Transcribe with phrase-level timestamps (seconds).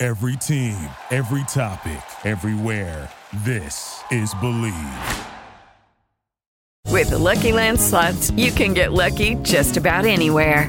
[0.00, 0.76] Every team,
[1.10, 3.10] every topic, everywhere.
[3.44, 5.26] This is Bleav.
[6.86, 10.68] With the Lucky Land slots, you can get lucky just about anywhere.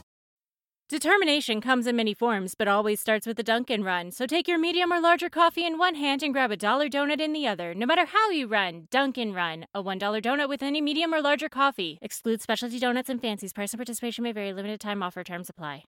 [0.91, 4.11] Determination comes in many forms, but always starts with a Dunkin' Run.
[4.11, 7.21] So take your medium or larger coffee in one hand and grab a dollar donut
[7.21, 7.73] in the other.
[7.73, 9.67] No matter how you run, Dunkin' Run.
[9.73, 11.97] A $1 donut with any medium or larger coffee.
[12.01, 13.53] Excludes specialty donuts and fancies.
[13.53, 14.51] Price and participation may vary.
[14.51, 15.23] Limited time offer.
[15.23, 15.85] Terms apply.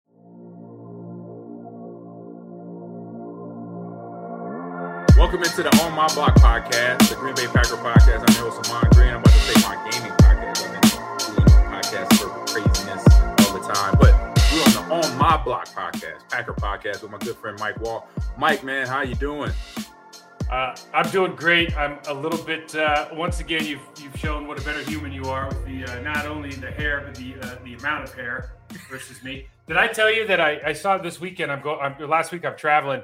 [5.17, 8.23] Welcome into the On My Block podcast, the Green Bay Packer podcast.
[8.27, 9.13] I'm your host, Ahman Green.
[9.15, 10.61] I'm about to say my gaming podcast.
[10.63, 13.03] I've been doing podcasts for craziness
[13.47, 13.97] all the time.
[13.99, 17.75] But we're on the On My Block podcast, Packer podcast with my good friend Mike
[17.75, 18.03] Wahle.
[18.38, 19.52] Mike, man, how you doing?
[20.49, 21.75] Uh, I'm doing great.
[21.77, 22.75] I'm a little bit.
[22.75, 26.02] Uh, once again, you've you've shown what a better human you are with the uh,
[26.02, 28.58] not only the hair but the uh, the amount of hair
[28.89, 29.47] versus me.
[29.67, 31.49] Did I tell you that I, I saw this weekend?
[31.52, 31.97] I'm going.
[32.09, 33.02] Last week I'm traveling,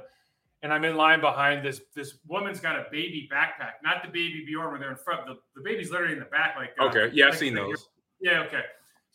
[0.64, 4.44] and I'm in line behind this this woman's got a baby backpack, not the baby
[4.46, 5.26] Bjorn when they're in front.
[5.26, 7.88] The, the baby's literally in the back, like uh, Okay, yeah, I've seen those.
[8.20, 8.64] Yeah, okay.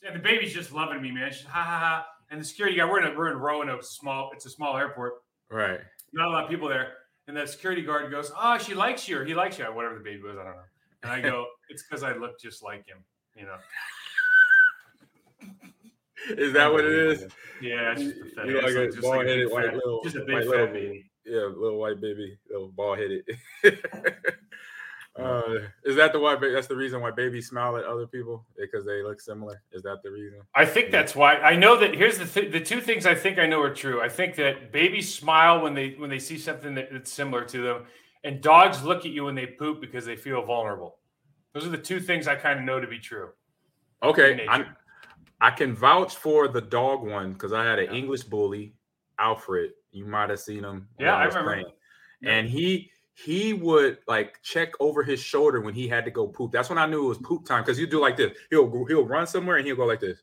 [0.04, 1.30] And the baby's just loving me, man.
[1.30, 2.06] She's ha ha ha.
[2.32, 4.30] And the security guy, we're in a, we're in Roanoke, small.
[4.34, 5.12] It's a small airport
[5.50, 5.78] Right.
[6.14, 6.94] not a lot of people there.
[7.28, 9.96] And the security guard goes, "Oh, she likes you, or he likes you, or whatever
[9.98, 10.36] the baby was.
[10.38, 10.62] I don't know."
[11.04, 13.04] And I go, "It's because I look just like him."
[13.36, 13.56] You know?
[16.38, 17.26] Is that what it is?
[17.60, 18.50] Yeah, it's just pathetic.
[18.50, 20.50] You like a just bald headed big white fat- little, just a big white fat
[20.50, 21.10] little baby.
[21.26, 23.24] Yeah, little white baby, little bald headed.
[25.18, 26.36] uh, is that the why?
[26.36, 29.62] That's the reason why babies smile at other people because they look similar.
[29.70, 30.40] Is that the reason?
[30.54, 31.36] I think that's why.
[31.36, 31.94] I know that.
[31.94, 34.00] Here's the th- the two things I think I know are true.
[34.00, 37.62] I think that babies smile when they when they see something that, that's similar to
[37.62, 37.82] them,
[38.24, 40.96] and dogs look at you when they poop because they feel vulnerable.
[41.52, 43.30] Those are the two things I kind of know to be true.
[44.02, 44.64] Okay, I
[45.42, 48.72] I can vouch for the dog one because I had an English bully,
[49.18, 49.72] Alfred.
[49.90, 50.88] You might have seen him.
[50.98, 51.64] Yeah, I was remember.
[51.64, 51.74] playing.
[52.24, 56.52] And he he would like check over his shoulder when he had to go poop.
[56.52, 58.36] That's when I knew it was poop time because you do like this.
[58.50, 60.22] He'll he'll run somewhere and he'll go like this.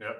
[0.00, 0.16] Yep.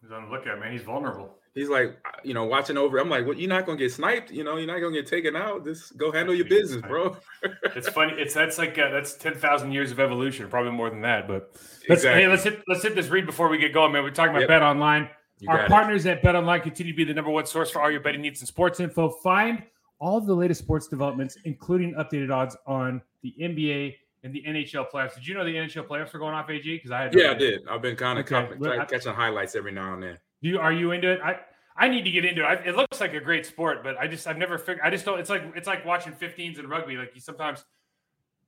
[0.00, 0.72] He's on the lookout, man.
[0.72, 1.36] He's vulnerable.
[1.54, 2.98] He's like, uh, you know, watching over.
[2.98, 4.30] I'm like, well, you're not gonna get sniped.
[4.30, 5.64] You know, you're not gonna get taken out.
[5.64, 7.16] Just go handle your business, bro.
[7.76, 8.14] It's funny.
[8.16, 11.26] It's that's like uh, that's ten thousand years of evolution, probably more than that.
[11.28, 11.54] But
[11.88, 14.02] let's, hey, let's hit let's hit this read before we get going, man.
[14.02, 14.48] We're talking about Yep.
[14.48, 15.08] Bet Online.
[15.40, 15.70] You Our got it.
[15.70, 18.20] partners at Bet Online continue to be the number one source for all your betting
[18.22, 19.10] needs and sports info.
[19.10, 19.62] Find
[20.02, 24.90] all of the latest sports developments, including updated odds on the NBA and the NHL
[24.90, 25.14] playoffs.
[25.14, 26.62] Did you know the NHL playoffs were going off, AG?
[26.76, 27.60] Because I had Yeah, I did.
[27.68, 28.78] I've been kind of Okay.
[28.78, 30.18] I- catching highlights every now and then.
[30.42, 31.20] Do you are you into it?
[31.22, 31.40] I
[31.76, 32.44] I need to get into it.
[32.44, 34.80] I, it looks like a great sport, but I just I've never figured.
[34.84, 35.18] I just don't.
[35.20, 36.96] It's like it's like watching 15s in rugby.
[36.96, 37.64] Like you sometimes,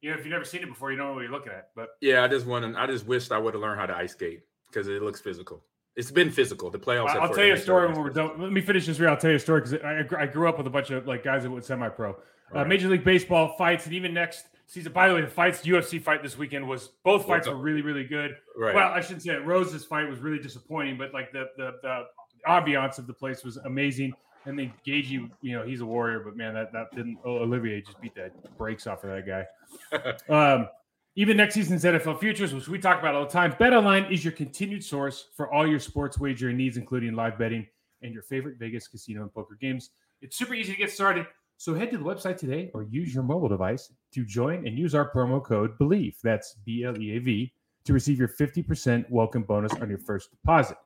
[0.02, 1.70] you know, if you've never seen it before, you don't know what you're looking at.
[1.76, 2.74] But Yeah, I just wanted.
[2.76, 5.64] I just wished I would have learned how to ice skate because it looks physical.
[5.96, 6.70] It's been physical.
[6.70, 7.10] The playoffs.
[7.10, 8.32] I'll, tell you a story when we're done.
[8.40, 9.10] Let me finish this real.
[9.10, 11.22] I'll tell you a story because I, I grew up with a bunch of like
[11.22, 12.10] guys that went semi-pro.
[12.10, 12.14] Uh,
[12.52, 12.68] Right.
[12.68, 14.92] Major League Baseball fights, and even next season.
[14.92, 17.82] By the way, the fights, the UFC fight this weekend was both fights were really,
[17.82, 18.36] really good.
[18.56, 18.74] Right.
[18.74, 19.44] Well, I shouldn't say it.
[19.44, 22.04] Rose's fight was really disappointing, but like the the, the
[22.46, 24.12] ambiance of the place was amazing.
[24.46, 27.18] And then Gaethje, you know, he's a warrior, but man, that that didn't.
[27.24, 30.24] Oh, Olivier just beat that brakes off of that guy.
[30.54, 30.68] um,
[31.16, 34.32] even next season's NFL futures, which we talk about all the time, BetOnline is your
[34.32, 37.66] continued source for all your sports wagering needs, including live betting
[38.02, 39.90] and your favorite Vegas casino and poker games.
[40.22, 41.26] It's super easy to get started.
[41.56, 44.94] So head to the website today or use your mobile device to join and use
[44.94, 46.16] our promo code BLEAV.
[46.22, 47.52] That's B L E A V
[47.84, 50.76] to receive your 50% welcome bonus on your first deposit.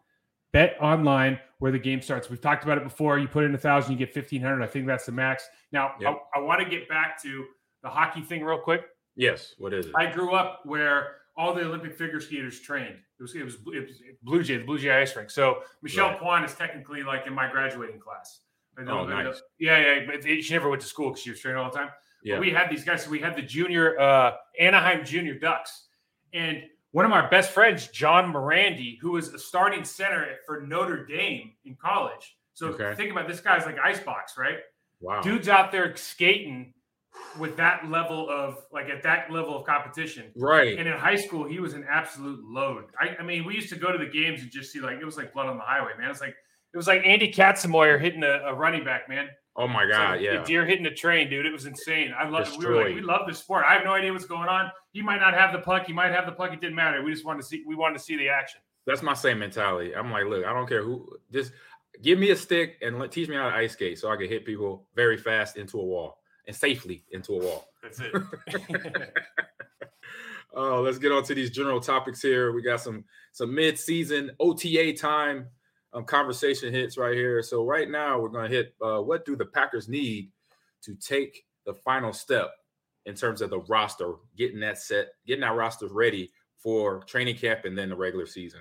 [0.52, 2.28] Bet online where the game starts.
[2.28, 3.18] We've talked about it before.
[3.18, 4.62] You put in a thousand, you get 1500.
[4.62, 5.48] I think that's the max.
[5.72, 6.18] Now, Yep.
[6.34, 7.44] I, I want to get back to
[7.82, 8.82] the hockey thing real quick.
[9.18, 9.54] Yes.
[9.58, 9.92] What is it?
[9.96, 12.96] I grew up where all the Olympic figure skaters trained.
[13.18, 15.28] It was it was, it was Blue Jay, the Blue Jay ice rink.
[15.30, 16.18] So Michelle Right.
[16.20, 18.40] Kwan is technically like in my graduating class.
[18.76, 19.42] And Oh, nice.
[19.58, 20.06] Yeah, yeah.
[20.06, 21.90] But she never went to school because she was training all the time.
[22.22, 22.36] Yeah.
[22.36, 23.04] But we had these guys.
[23.04, 25.88] So we had the junior uh, Anaheim Junior Ducks,
[26.32, 26.62] and
[26.92, 31.52] one of my best friends, John Morandi, who was a starting center for Notre Dame
[31.64, 32.36] in college.
[32.54, 32.94] So Okay.
[32.96, 34.58] think about this guy's like icebox, right?
[35.00, 35.20] Wow.
[35.22, 36.72] Dude's out there skating
[37.38, 40.32] with that level of like at that level of competition.
[40.36, 40.78] Right.
[40.78, 42.84] And in high school, he was an absolute load.
[43.00, 45.04] I, I mean, we used to go to the games and just see like it
[45.04, 46.10] was like blood on the highway, man.
[46.10, 46.34] It's like
[46.72, 49.28] it was like Andy Katzenmoyer hitting a, a running back, man.
[49.56, 50.12] oh my God.
[50.12, 50.44] like yeah.
[50.44, 51.46] deer hitting a train, dude.
[51.46, 52.12] It was insane.
[52.18, 52.58] I love it.
[52.58, 53.64] We were like, we love this sport.
[53.66, 54.70] I have no idea what's going on.
[54.92, 55.86] He might not have the puck.
[55.86, 56.52] He might have the puck.
[56.52, 57.02] It didn't matter.
[57.02, 57.64] We just wanted to see.
[57.66, 58.60] We wanted to see the action.
[58.86, 59.94] That's my same mentality.
[59.94, 61.06] I'm like, look, I don't care who.
[61.30, 61.52] Just
[62.02, 64.28] give me a stick and let, teach me how to ice skate so I can
[64.28, 66.18] hit people very fast into a wall
[66.48, 67.68] and safely into a wall.
[67.82, 69.14] That's it.
[70.54, 72.52] Oh, let's get on to these general topics here.
[72.52, 75.46] We got some some mid-season OTA time
[75.92, 77.42] um, conversation hits right here.
[77.42, 80.30] So right now we're going to hit uh, what do the Packers need
[80.82, 82.50] to take the final step
[83.06, 87.64] in terms of the roster, getting that set, getting that roster ready for training camp
[87.64, 88.60] and then the regular season.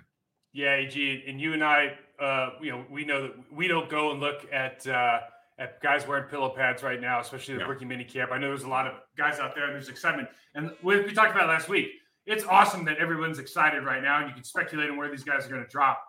[0.53, 4.11] Yeah, AG, and you and I, uh, you know, we know that we don't go
[4.11, 5.19] and look at uh,
[5.59, 7.67] at guys wearing pillow pads right now, especially the No.
[7.67, 8.31] rookie mini camp.
[8.31, 10.29] I know there's a lot of guys out there, and there's excitement.
[10.53, 11.91] And we, we talked about it last week.
[12.25, 15.45] It's awesome that everyone's excited right now, and you can speculate on where these guys
[15.45, 16.03] are going to drop.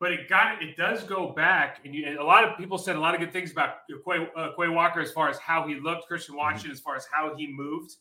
[0.00, 2.96] But it got it does go back, and, you, and a lot of people said
[2.96, 5.76] a lot of good things about Quay, uh, Quay Walker as far as how he
[5.76, 7.94] looked, Christian Washington as far as how he moved.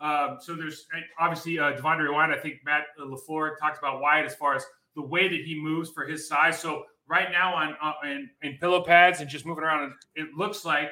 [0.00, 0.86] Um, so there's
[1.18, 2.36] obviously uh, Devonte Wyatt.
[2.36, 4.64] I think Matt LaFleur talked about Wyatt as far as
[4.96, 6.58] the way that he moves for his size.
[6.58, 10.64] So right now on uh, in, in pillow pads and just moving around, it looks
[10.64, 10.90] like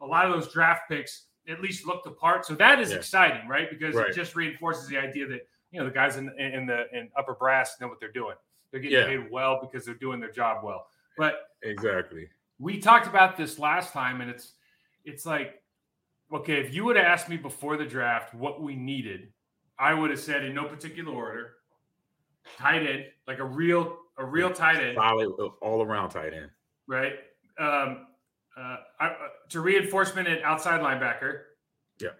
[0.00, 2.44] a lot of those draft picks at least looked part.
[2.44, 2.96] So that is Yeah.
[2.96, 3.70] exciting, right?
[3.70, 4.10] Because Right.
[4.10, 7.34] it just reinforces the idea that you know the guys in in the in upper
[7.34, 8.34] brass know what they're doing.
[8.70, 9.06] They're getting Yeah.
[9.22, 10.88] paid well because they're doing their job well.
[11.16, 12.28] But Exactly.
[12.58, 14.54] we talked about this last time, and it's
[15.04, 15.62] it's like,
[16.32, 19.32] okay, if you would have asked me before the draft what we needed,
[19.78, 21.56] I would have said in no particular order,
[22.58, 26.50] tight end, like a real a real tight end, Solid uh, all around tight end.
[26.86, 27.14] right?
[27.58, 28.06] Um,
[28.56, 29.14] uh, I- uh,
[29.50, 31.42] to reinforcement at outside linebacker.
[32.00, 32.10] Yeah.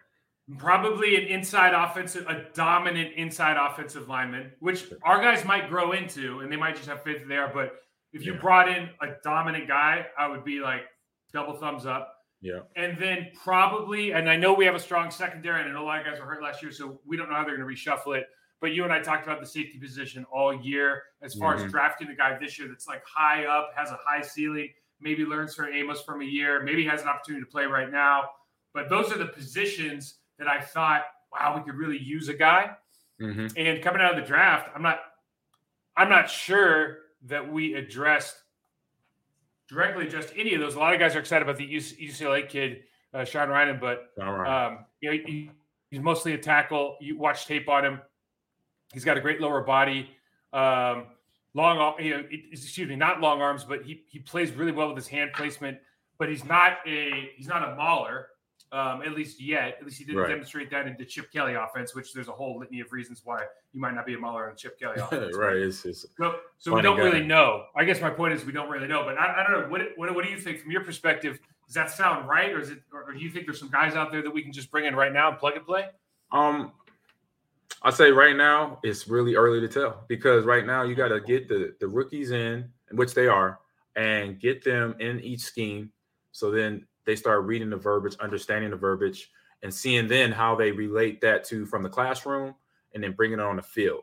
[0.58, 6.40] Probably an inside offensive, a dominant inside offensive lineman, which our guys might grow into,
[6.40, 7.48] and they might just have faith there.
[7.54, 7.74] But
[8.12, 8.40] if you Yeah.
[8.40, 10.82] brought in a dominant guy, I would be like
[11.32, 12.16] double thumbs up.
[12.40, 12.60] Yeah.
[12.74, 15.86] And then probably, and I know we have a strong secondary, and I know a
[15.86, 17.74] lot of guys were hurt last year, so we don't know how they're going to
[17.74, 18.26] reshuffle it.
[18.60, 21.64] But you and I talked about the safety position all year as far Mhm.
[21.64, 25.24] as drafting a guy this year that's like high up, has a high ceiling, maybe
[25.24, 28.30] learns from Amos from a year, maybe has an opportunity to play right now.
[28.74, 32.76] But those are the positions that I thought, wow, we could really use a guy.
[33.18, 35.00] hmm And coming out of the draft, I'm not,
[35.96, 38.44] I'm not sure that we addressed
[39.68, 40.74] directly just any of those.
[40.74, 44.12] A lot of guys are excited about the UCLA kid, uh, Sean Rhyan, but
[44.46, 45.50] um, you know, he,
[45.90, 46.96] he's mostly a tackle.
[47.00, 48.00] You watch tape on him;
[48.92, 50.10] he's got a great lower body,
[50.52, 51.06] um,
[51.54, 51.94] long.
[52.02, 55.08] You know, excuse me, not long arms, but he he plays really well with his
[55.08, 55.78] hand placement.
[56.18, 58.28] But he's not a he's not a mauler,
[58.72, 59.78] um, at least yet.
[59.80, 60.28] At least he didn't Right.
[60.28, 63.42] demonstrate that in the Chip Kelly offense, which there's a whole litany of reasons why
[63.72, 65.34] you might not be a mauler in Chip Kelly offense.
[65.36, 65.56] right.
[65.56, 67.04] It's, it's So, so we don't guy.
[67.04, 67.64] really know.
[67.74, 69.02] I guess my point is we don't really know.
[69.04, 69.68] But I, I don't know.
[69.70, 71.38] What, what what do you think from your perspective?
[71.66, 74.10] Does that sound right, or is it, or do you think there's some guys out
[74.12, 75.86] there that we can just bring in right now and plug and play?
[76.32, 76.72] Um,
[77.82, 81.20] I say right now it's really early to tell because right now you got to
[81.20, 83.58] get the the rookies in, which they are,
[83.96, 85.90] and get them in each scheme.
[86.32, 89.30] So then they start reading the verbiage, understanding the verbiage,
[89.62, 92.54] and seeing then how they relate that to from the classroom,
[92.94, 94.02] and then bringing it on the field.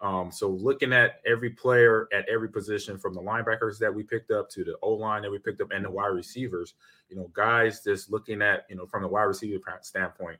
[0.00, 4.30] Um, so looking at every player at every position, from the linebackers that we picked
[4.30, 6.74] up to the O line that we picked up, and the wide receivers,
[7.10, 10.38] you know, guys just looking at you know from the wide receiver standpoint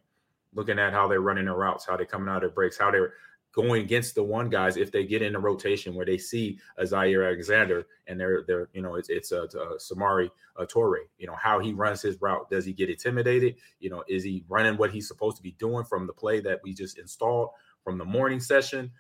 [0.55, 2.91] looking at how they're running their routes, how they're coming out of their breaks, how
[2.91, 3.15] they're
[3.53, 6.85] going against the one guys if they get in the rotation where they see a
[6.85, 11.27] Jaire Alexander and they're they're you know it's it's a, uh Samori uh, Toure, you
[11.27, 12.49] know how he runs his route.
[12.51, 13.57] Does he get intimidated?
[13.81, 16.61] You know, is he running what he's supposed to be doing from the play that
[16.63, 17.51] we just installed
[17.83, 18.91] from the morning session?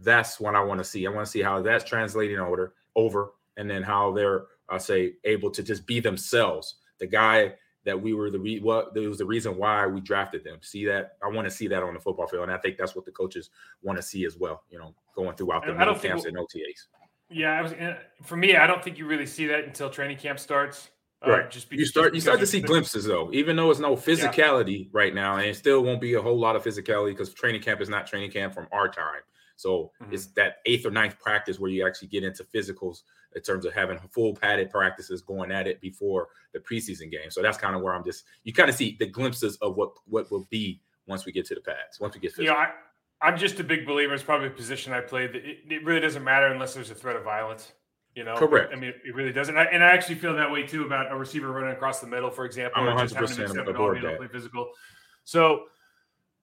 [0.00, 1.06] That's what I want to see.
[1.06, 5.14] I want to see how that's translating over over, and then how they're I say
[5.24, 6.76] able to just be themselves.
[6.98, 7.54] The guy
[7.84, 10.58] that we were the re- what it was the reason why we drafted them.
[10.62, 12.94] See that I want to see that on the football field, and I think that's
[12.96, 13.50] what the coaches
[13.82, 14.62] want to see as well.
[14.70, 16.86] You know, going throughout the I don't think camps we'll- and OTAs.
[17.30, 18.56] Yeah, I was uh, for me.
[18.56, 20.88] I don't think you really see that until training camp starts.
[21.26, 21.50] uh, Right.
[21.50, 24.88] Just You because, start you start to see glimpses though, even though it's no physicality
[24.92, 27.80] right now, and it still won't be a whole lot of physicality because training camp
[27.82, 29.20] is not training camp from our time.
[29.58, 30.14] So mm-hmm.
[30.14, 33.02] it's that eighth or ninth practice where you actually get into physicals
[33.34, 37.30] in terms of having full padded practices going at it before the preseason game.
[37.30, 39.90] So that's kind of where I'm just you kind of see the glimpses of what
[40.06, 42.54] what will be once we get to the pads, once we get physical.
[42.54, 42.66] Yeah,
[43.20, 44.14] I, am just a big believer.
[44.14, 45.34] It's probably a position I played.
[45.34, 47.72] It, it really doesn't matter unless there's a threat of violence.
[48.14, 48.72] You know, correct.
[48.72, 49.56] I mean, it really doesn't.
[49.56, 52.06] And I, and I actually feel that way too about a receiver running across the
[52.06, 54.18] middle, for example, I'm 100 percent aboard that.
[54.18, 54.70] Play physical.
[55.24, 55.64] So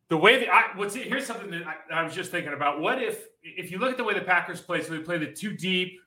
[0.10, 2.80] the way that I what's here's something that I, I, was just thinking about.
[2.80, 5.32] What if if you look at the way the Packers play, so we play the
[5.32, 6.00] two deep,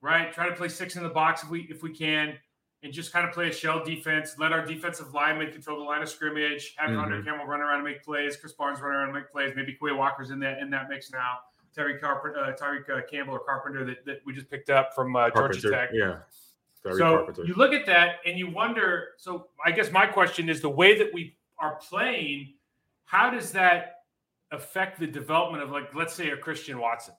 [0.00, 0.32] right?
[0.32, 2.34] Try to play six in the box if we if we can,
[2.82, 4.34] and just kind of play a shell defense.
[4.38, 6.74] Let our defensive linemen control the line of scrimmage.
[6.78, 6.98] Have mm-hmm.
[6.98, 8.36] Hunter Campbell run around and make plays.
[8.36, 9.52] Krys Barnes run around and make plays.
[9.54, 11.38] Maybe Quay Walker's in that in that mix now.
[11.74, 15.14] Terry Carpenter, uh, Tyreek uh, Campbell or Carpenter that, that we just picked up from
[15.16, 15.90] uh, Georgia Tech.
[15.92, 16.18] Yeah.
[16.82, 17.44] Terry so Carpenter.
[17.44, 19.10] you look at that and you wonder.
[19.16, 22.54] So I guess my question is the way that we are playing
[23.12, 23.96] how does that
[24.52, 27.14] affect the development of like let's say a Christian Watson,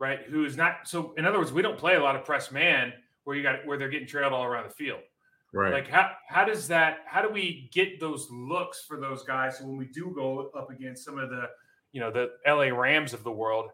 [0.00, 0.20] right?
[0.30, 2.94] Who is not so in other words, we don't play a lot of press man
[3.24, 5.00] where you got where they're getting trailed all around the field.
[5.52, 5.74] Right.
[5.74, 9.66] Like how how does that how do we get those looks for those guys so
[9.66, 11.44] when we do go up against some of the
[11.92, 13.68] you know the LA Rams of the world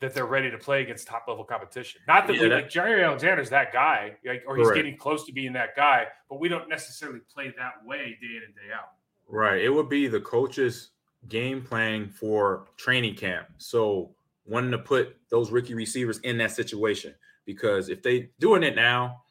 [0.00, 2.02] that they're ready to play against top level competition.
[2.06, 4.76] Not that yeah, we that, like Jaire Alexander's that guy, like, or he's correct.
[4.76, 8.42] getting close to being that guy, but we don't necessarily play that way day in
[8.46, 8.90] and day out.
[9.28, 9.60] Right.
[9.60, 10.90] It would be the coaches
[11.28, 13.48] game planning for training camp.
[13.58, 14.14] So
[14.46, 19.22] wanting to put those rookie receivers in that situation because if they doing it now,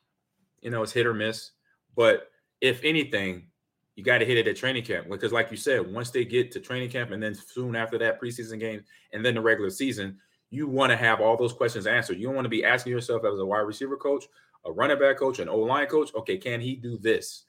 [0.62, 1.51] you know, it's hit or miss.
[1.96, 2.29] But
[2.62, 3.48] if anything,
[3.96, 6.51] you got to hit it at training camp because, like you said, once they get
[6.53, 10.17] to training camp and then soon after that preseason game and then the regular season,
[10.50, 12.17] you want to have all those questions answered.
[12.17, 14.25] You don't want to be asking yourself as a wide receiver coach,
[14.65, 17.46] a running back coach, an O line coach, okay, can he do this?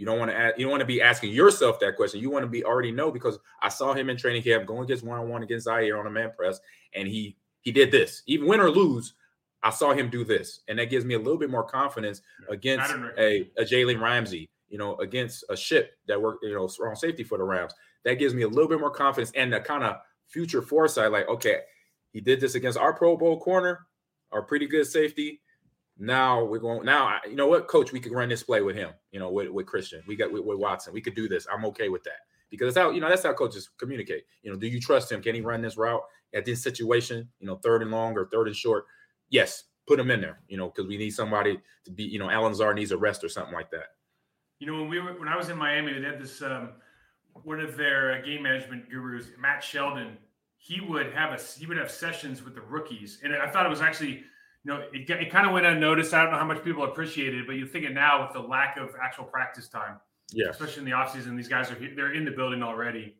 [0.00, 2.20] You don't want to ask, you don't want to be asking yourself that question.
[2.20, 5.04] You want to be already know because I saw him in training camp going against
[5.04, 6.58] one on one against Jaire on a man press,
[6.94, 8.22] and he he did this.
[8.24, 9.12] Even win or lose,
[9.62, 12.90] I saw him do this, and that gives me a little bit more confidence against
[13.18, 17.22] a, a Jalen Ramsey, you know, against a ship that worked, you know, strong safety
[17.22, 17.74] for the Rams.
[18.06, 19.96] That gives me a little bit more confidence and the kind of
[20.28, 21.12] future foresight.
[21.12, 21.58] Like, okay,
[22.14, 23.80] he did this against our Pro Bowl corner,
[24.32, 25.42] our pretty good safety.
[26.00, 26.84] Now we're going.
[26.86, 27.92] Now you know what, Coach?
[27.92, 28.90] We could run this play with him.
[29.12, 30.94] You know, with, with Christian, we got with, with Watson.
[30.94, 31.46] We could do this.
[31.52, 34.24] I'm okay with that because that's how you know that's how coaches communicate.
[34.42, 35.20] You know, do you trust him?
[35.20, 36.00] Can he run this route
[36.34, 37.28] at this situation?
[37.38, 38.86] You know, third and long or third and short.
[39.28, 40.40] Yes, put him in there.
[40.48, 42.04] You know, because we need somebody to be.
[42.04, 43.88] You know, Allen Lazard needs a rest or something like that.
[44.58, 46.70] You know, when we were when I was in Miami, they had this um,
[47.44, 50.16] one of their uh, game management gurus, Matt Sheldon.
[50.56, 53.70] He would have a he would have sessions with the rookies, and I thought it
[53.70, 54.24] was actually
[54.64, 56.12] you know, it, it kind of went unnoticed.
[56.12, 58.40] I don't know how much people appreciated it, but you think it now with the
[58.40, 59.96] lack of actual practice time.
[60.32, 60.48] Yeah.
[60.48, 63.16] Especially in the offseason, these guys are they're in the building already.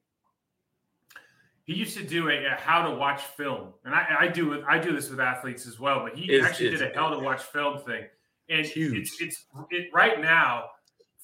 [1.65, 4.79] He used to do a, a how to watch film, and I, I, do I
[4.79, 6.01] do this with athletes as well.
[6.05, 8.05] But he it's, actually it's, did a how to watch film thing,
[8.49, 8.97] and huge.
[8.97, 10.67] it's it's it, right now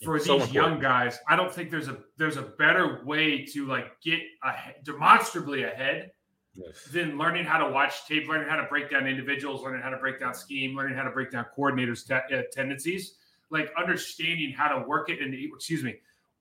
[0.02, 1.18] for it's these so young guys.
[1.28, 4.54] I don't think there's a there's a better way to like get a,
[4.84, 6.10] demonstrably ahead
[6.56, 6.88] yes.
[6.90, 9.96] then learning how to watch tape, learning how to break down individuals, learning how to
[9.96, 13.14] break down scheme, learning how to break down coordinators' te- uh, tendencies,
[13.50, 15.20] like understanding how to work it.
[15.20, 15.96] And excuse me.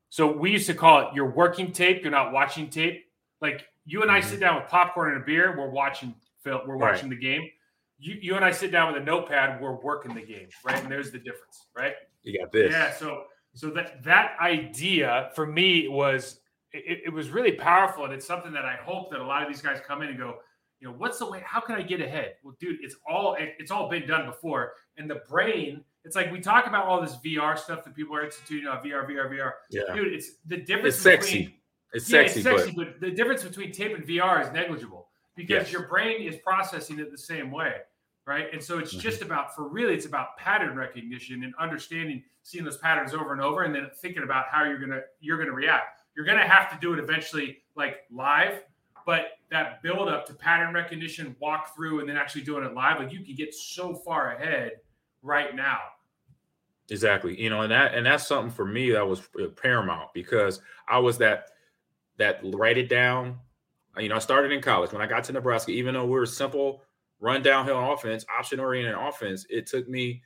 [0.09, 3.05] So we used to call it you're working tape, you're not watching tape.
[3.41, 4.29] Like you and I mm-hmm.
[4.29, 7.19] sit down with popcorn and a beer, we're watching film, we're watching right.
[7.19, 7.49] the game.
[7.97, 10.81] You, you and I sit down with a notepad, we're working the game, right?
[10.81, 11.93] And there's the difference, right?
[12.23, 12.71] You got this.
[12.71, 12.93] Yeah.
[12.93, 16.39] So so that that idea for me was
[16.75, 19.47] it, it, was really powerful, and it's something that I hope that a lot of
[19.47, 20.35] these guys come in and go,
[20.79, 21.41] you know, what's the way?
[21.45, 22.35] How can I get ahead?
[22.43, 25.83] Well, dude, it's all it's all been done before, and the brain.
[26.03, 29.09] It's like we talk about all this VR stuff that people are instituting on VR,
[29.09, 29.51] VR, VR.
[29.71, 29.81] Yeah.
[29.93, 30.95] Dude, it's the difference.
[30.95, 31.59] It's between, sexy.
[31.93, 32.99] It's yeah, sexy, it's sexy but...
[32.99, 33.01] but...
[33.01, 35.71] the difference between tape and VR is negligible because yes.
[35.71, 37.77] your brain is processing it the same way,
[38.27, 38.47] right?
[38.53, 39.01] And so it's mm-hmm.
[39.01, 43.41] just about for really, it's about pattern recognition and understanding, seeing those patterns over and
[43.41, 46.01] over, and then thinking about how you're gonna you're gonna react.
[46.15, 48.63] You're going to have to do it eventually, like live.
[49.05, 52.99] But that build up to pattern recognition, walk through, and then actually doing it live,
[52.99, 54.73] like you can get so far ahead
[55.21, 55.79] right now.
[56.89, 57.39] Exactly.
[57.39, 60.99] You know, and that and that's something for me that was uh, paramount because I
[60.99, 61.49] was that
[62.17, 63.39] that write it down.
[63.97, 66.25] You know, I started in college when I got to Nebraska, even though we are
[66.25, 66.81] simple
[67.19, 70.21] run downhill offense, option oriented offense, it took me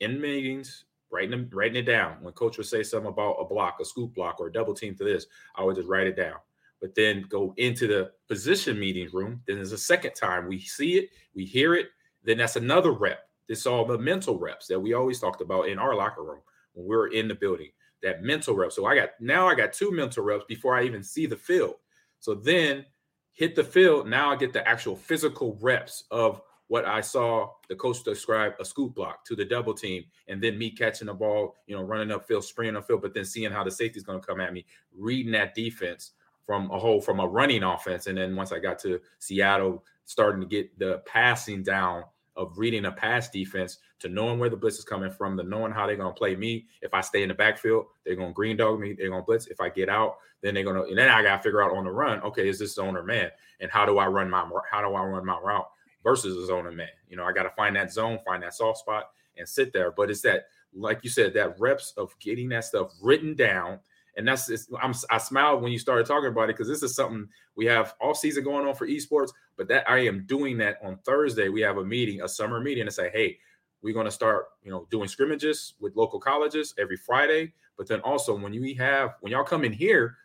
[0.00, 2.16] in meetings, writing them, writing it down.
[2.20, 4.94] When coach would say something about a block, a scoop block, or a double team
[4.96, 6.36] to this, I would just write it down.
[6.80, 9.40] But then go into the position meeting room.
[9.46, 11.88] Then there's a second time we see it, we hear it.
[12.24, 13.28] Then that's another rep.
[13.48, 16.40] This all the mental reps that we always talked about in our locker room
[16.74, 17.70] when we are in the building.
[18.02, 18.72] That mental rep.
[18.72, 21.76] So I got now I got two mental reps before I even see the field.
[22.18, 22.84] So then
[23.32, 27.76] hit the field, now I get the actual physical reps of what I saw the
[27.76, 31.54] coach describe a scoop block to the double team, and then me catching the ball,
[31.66, 34.20] you know, running up upfield, spraying upfield, but then seeing how the safety is going
[34.20, 34.64] to come at me,
[34.96, 36.12] reading that defense
[36.44, 40.40] from a whole from a running offense, and then once I got to Seattle, starting
[40.40, 42.04] to get the passing down
[42.36, 45.72] of reading a pass defense to knowing where the blitz is coming from, to knowing
[45.72, 46.66] how they're going to play me.
[46.82, 48.92] If I stay in the backfield, they're going to green dog me.
[48.92, 49.46] They're going to blitz.
[49.46, 50.82] If I get out, then they're going to.
[50.82, 52.20] And then I got to figure out on the run.
[52.20, 53.30] Okay, is this zone or man?
[53.60, 55.66] And how do I run my how do I run my route
[56.06, 56.86] versus a zone or man?
[57.08, 59.90] You know, I got to find that zone, find that soft spot, and sit there.
[59.90, 63.80] But it's that, like you said, that reps of getting that stuff written down.
[64.16, 67.28] And that's I'm, I smiled when you started talking about it because this is something
[67.56, 69.30] we have all season going on for esports.
[69.56, 71.48] But that I am doing that on Thursday.
[71.48, 73.36] We have a meeting, a summer meeting, and say, hey,
[73.82, 77.52] we're going to start, you know, doing scrimmages with local colleges every Friday.
[77.76, 80.16] But then also when you have when y'all come in here,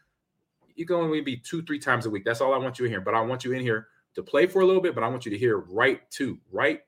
[0.76, 2.24] you can only be two, three times a week.
[2.24, 3.02] That's all I want you in here.
[3.02, 4.96] But I want you in here to play for a little bit.
[4.96, 6.82] But I want you to hear right to right,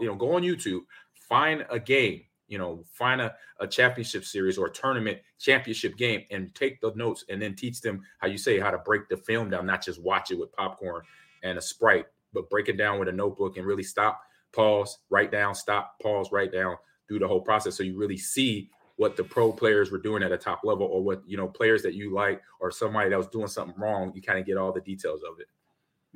[0.00, 0.80] you know, go on YouTube,
[1.14, 6.22] find a game, you know, find a, a championship series or a tournament championship game
[6.30, 9.16] and take the notes and then teach them how you say how to break the
[9.16, 11.02] film down, not just watch it with popcorn
[11.42, 14.20] and a sprite, but break it down with a notebook and really stop,
[14.52, 16.76] pause, write down, stop, pause, write down
[17.08, 17.76] through the whole process.
[17.76, 21.02] So you really see what the pro players were doing at a top level or
[21.02, 24.12] what, you know, players that you like or somebody that was doing something wrong.
[24.14, 25.48] You kind of get all the details of it.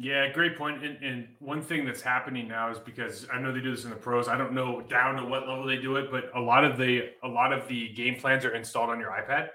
[0.03, 0.83] Yeah, great point.
[0.83, 3.91] And, and, one thing that's happening now is because I know they do this in
[3.91, 4.29] the pros.
[4.29, 7.11] I don't know down to what level they do it, but a lot of the
[7.23, 9.49] a lot of the game plans are installed on your iPad.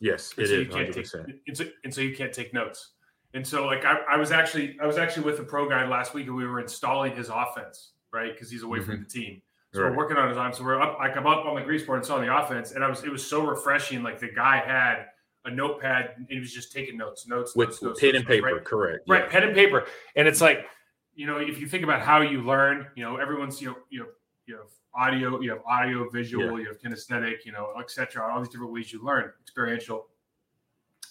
[0.00, 0.60] Yes, and it so is.
[0.60, 1.26] You can't 100%.
[1.26, 2.92] take, and, so, and so you can't take notes.
[3.34, 6.14] And so, like, I, I, was actually I was actually with a pro guy last
[6.14, 8.32] week, and we were installing his offense, right?
[8.32, 8.90] Because he's away mm-hmm.
[8.90, 9.42] from the team.
[9.74, 9.90] So right.
[9.90, 10.52] we're working on his arm.
[10.54, 12.82] So we're up, like, I'm up on the grease board and installing the offense, and
[12.82, 14.02] I was it was so refreshing.
[14.02, 15.06] Like the guy had
[15.44, 18.26] a notepad, and he was just taking notes, notes, with notes, notes, pen notes, and
[18.26, 18.54] paper.
[18.54, 18.64] Right?
[18.64, 19.08] Correct.
[19.08, 19.30] Right, yeah.
[19.30, 20.66] pen and paper, and it's like,
[21.14, 24.00] you know, if you think about how you learn, you know, everyone's you know you
[24.00, 24.06] know
[24.46, 26.64] you have audio, you have audio, visual, yeah.
[26.64, 28.30] you have kinesthetic, you know, etc.
[28.30, 30.08] All these different ways you learn, experiential,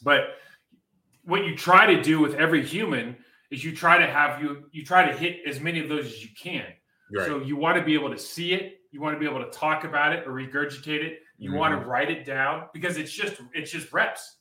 [0.04, 0.36] but
[1.24, 3.16] what you try to do with every human
[3.52, 6.24] is you try to have you you try to hit as many of those as
[6.24, 6.65] you can.
[7.12, 7.26] Right.
[7.26, 9.50] So you want to be able to see it, you want to be able to
[9.52, 11.20] talk about it or regurgitate it.
[11.39, 11.60] You mm-hmm.
[11.60, 14.38] want to write it down because it's just it's just reps.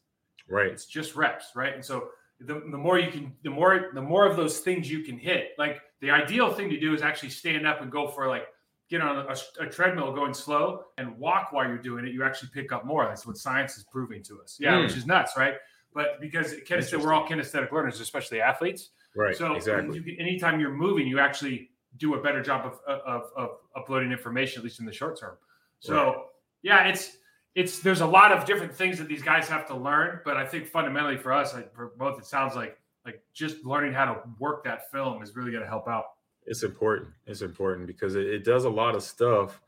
[0.48, 0.66] Right.
[0.66, 1.74] It's just reps, right?
[1.74, 2.08] And so
[2.40, 5.50] the, the more you can the more the more of those things you can hit.
[5.58, 8.46] Like the ideal thing to do is actually stand up and go for like
[8.90, 12.48] get on a, a, treadmill going slow and walk while you're doing it, you actually
[12.54, 13.04] pick up more.
[13.04, 14.56] That's what science is proving to us.
[14.58, 14.84] Yeah, mm.
[14.84, 15.56] which is nuts, right?
[15.94, 18.90] but because kinesthetic, we're all kinesthetic learners, especially athletes.
[19.16, 19.36] Right.
[19.36, 20.00] So exactly.
[20.04, 24.60] You, anytime you're moving, you actually do a better job of, of, of uploading information,
[24.60, 25.36] at least in the short term.
[25.80, 26.16] So right.
[26.62, 27.16] Yeah, it's
[27.54, 30.46] it's there's a lot of different things that these guys have to learn, but I
[30.46, 34.20] think fundamentally for us, like for both, it sounds like like just learning how to
[34.38, 36.04] work that film is really going to help out.
[36.46, 37.10] It's important.
[37.26, 39.60] It's important because it, it does a lot of stuff,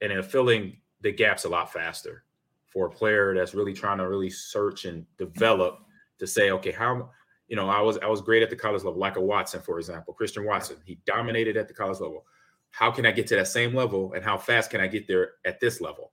[0.00, 2.24] and in filling the gaps a lot faster
[2.66, 5.80] for a player that's really trying to really search and develop
[6.18, 7.10] to say, okay, how
[7.50, 9.78] you know, I was I was great at the college level, like a Watson, for
[9.78, 10.76] example, Christian Watson.
[10.84, 12.24] He dominated at the college level.
[12.70, 15.32] How can I get to that same level, and how fast can I get there
[15.44, 16.12] at this level?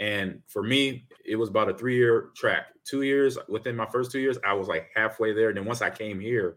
[0.00, 2.66] And for me, it was about a three-year track.
[2.84, 5.48] Two years within my first two years, I was like halfway there.
[5.48, 6.56] And then once I came here,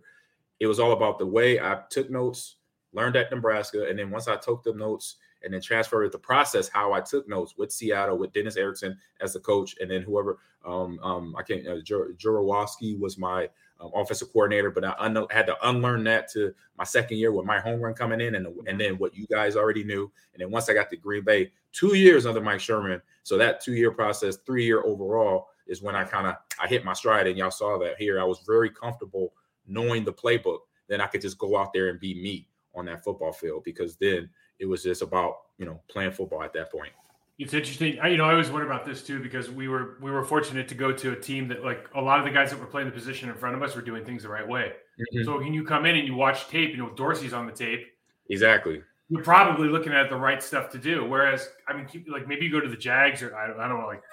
[0.60, 2.56] it was all about the way I took notes,
[2.94, 6.70] learned at Nebraska, and then once I took the notes and then transferred the process
[6.70, 10.40] how I took notes with Seattle with Dennis Erickson as the coach, and then whoever
[10.66, 15.46] um, um I can't uh, Jurowski was my um, offensive coordinator, but I un- had
[15.48, 18.98] to unlearn that to my second year with Mike Holmgren coming in, and and then
[18.98, 22.26] what you guys already knew, and then once I got to Green Bay, two years
[22.26, 26.28] under Mike Sherman, so that two year process, three year overall is when I kind
[26.28, 28.20] of I hit my stride, and y'all saw that here.
[28.20, 29.34] I was very comfortable
[29.68, 30.60] knowing the playbook.
[30.88, 33.96] Then I could just go out there and be me on that football field because
[33.96, 36.92] then it was just about you know playing football at that point.
[37.38, 38.00] It's interesting.
[38.00, 40.70] I, you know, I always wonder about this too because we were we were fortunate
[40.70, 42.88] to go to a team that like a lot of the guys that were playing
[42.88, 44.72] the position in front of us were doing things the right way.
[45.00, 45.26] Mm-hmm.
[45.26, 47.88] So when you come in and you watch tape, you know Dorsey's on the tape.
[48.30, 48.82] Exactly.
[49.10, 51.06] You're probably looking at the right stuff to do.
[51.06, 53.68] Whereas, I mean, keep, like maybe you go to the Jags or I don't, I
[53.68, 54.04] don't want to like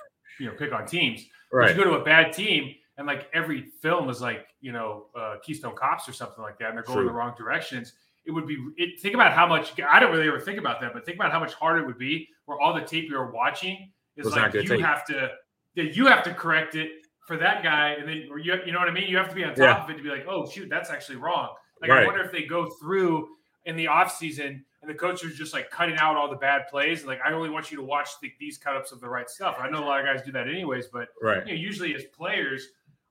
[0.40, 1.24] you know pick on teams.
[1.52, 1.70] Right.
[1.70, 5.36] you go to a bad team and like every film is like you know uh,
[5.44, 7.06] Keystone Cops or something like that, and they're going True.
[7.06, 7.92] the wrong directions
[8.24, 10.92] it would be it, think about how much I don't really ever think about that,
[10.92, 13.90] but think about how much harder it would be where all the tape you're watching
[14.16, 14.80] is like you tape.
[14.80, 15.30] have to
[15.74, 16.90] you have to correct it
[17.26, 19.08] for that guy, and then or you you know what I mean.
[19.08, 19.84] You have to be on top yeah.
[19.84, 21.50] of it to be like, oh shoot, that's actually wrong.
[21.80, 22.02] Like right.
[22.04, 23.28] I wonder if they go through
[23.64, 26.66] in the off season and the coach is just like cutting out all the bad
[26.68, 27.00] plays.
[27.00, 29.30] And Like I only want you to watch the, these cut ups of the right
[29.30, 29.56] stuff.
[29.60, 31.46] I know a lot of guys do that anyways, but right.
[31.46, 32.68] You know, usually as players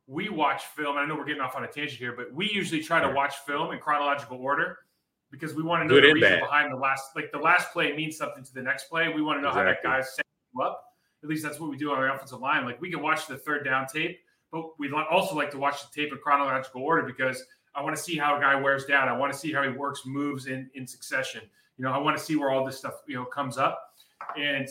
[0.08, 0.98] we watch film.
[0.98, 3.36] I know we're getting off on a tangent here, but we usually try to watch
[3.48, 4.78] film in chronological order
[5.32, 6.42] because we want to know Good the reason bad.
[6.42, 7.16] behind the last.
[7.16, 9.10] Like the last play means something to the next play.
[9.10, 9.90] We want to know how that Exactly.
[9.92, 10.84] guy's setting you up.
[11.24, 12.66] At least that's what we do on our offensive line.
[12.66, 14.20] Like we can watch the third down tape,
[14.52, 17.44] but we also like to watch the tape in chronological order because
[17.76, 19.08] I want to see how a guy wears down.
[19.08, 21.42] I want to see how he works moves in in succession.
[21.78, 23.80] You know, I want to see where all this stuff you know comes up.
[24.38, 24.68] And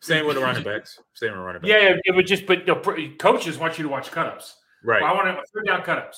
[0.00, 0.98] Same with the running backs.
[1.14, 1.70] Same with running backs.
[1.70, 4.54] yeah, it would just but the coaches want you to watch cutups.
[4.82, 5.02] Right.
[5.02, 6.16] Well, I want to third down cutups,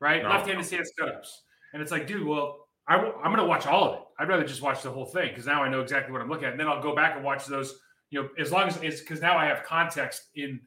[0.00, 0.22] right?
[0.22, 0.30] No.
[0.30, 1.28] Left-handed stance cutups,
[1.72, 4.00] and it's like, dude, well, I, am going to watch all of it.
[4.18, 6.44] I'd rather just watch the whole thing because now I know exactly what I'm looking
[6.44, 7.80] at, and then I'll go back and watch those.
[8.10, 10.60] You know, as long as it's because now I have context in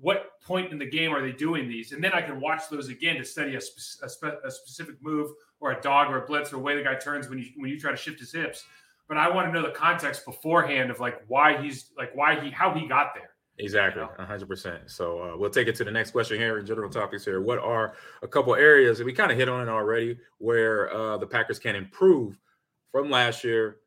[0.00, 2.88] what point in the game are they doing these, and then I can watch those
[2.88, 6.26] again to study a, spe- a, spe- a specific move or a dog or a
[6.26, 8.32] blitz or a way the guy turns when you when you try to shift his
[8.32, 8.64] hips.
[9.08, 12.50] But I want to know the context beforehand of like why he's like why he
[12.50, 13.30] how he got there.
[13.58, 14.90] Exactly, hundred percent.
[14.90, 16.58] So uh, we'll take it to the next question here.
[16.58, 17.40] In general topics here.
[17.40, 21.16] What are a couple areas that we kind of hit on it already, where uh,
[21.16, 22.38] the Packers can improve
[22.92, 23.78] from last year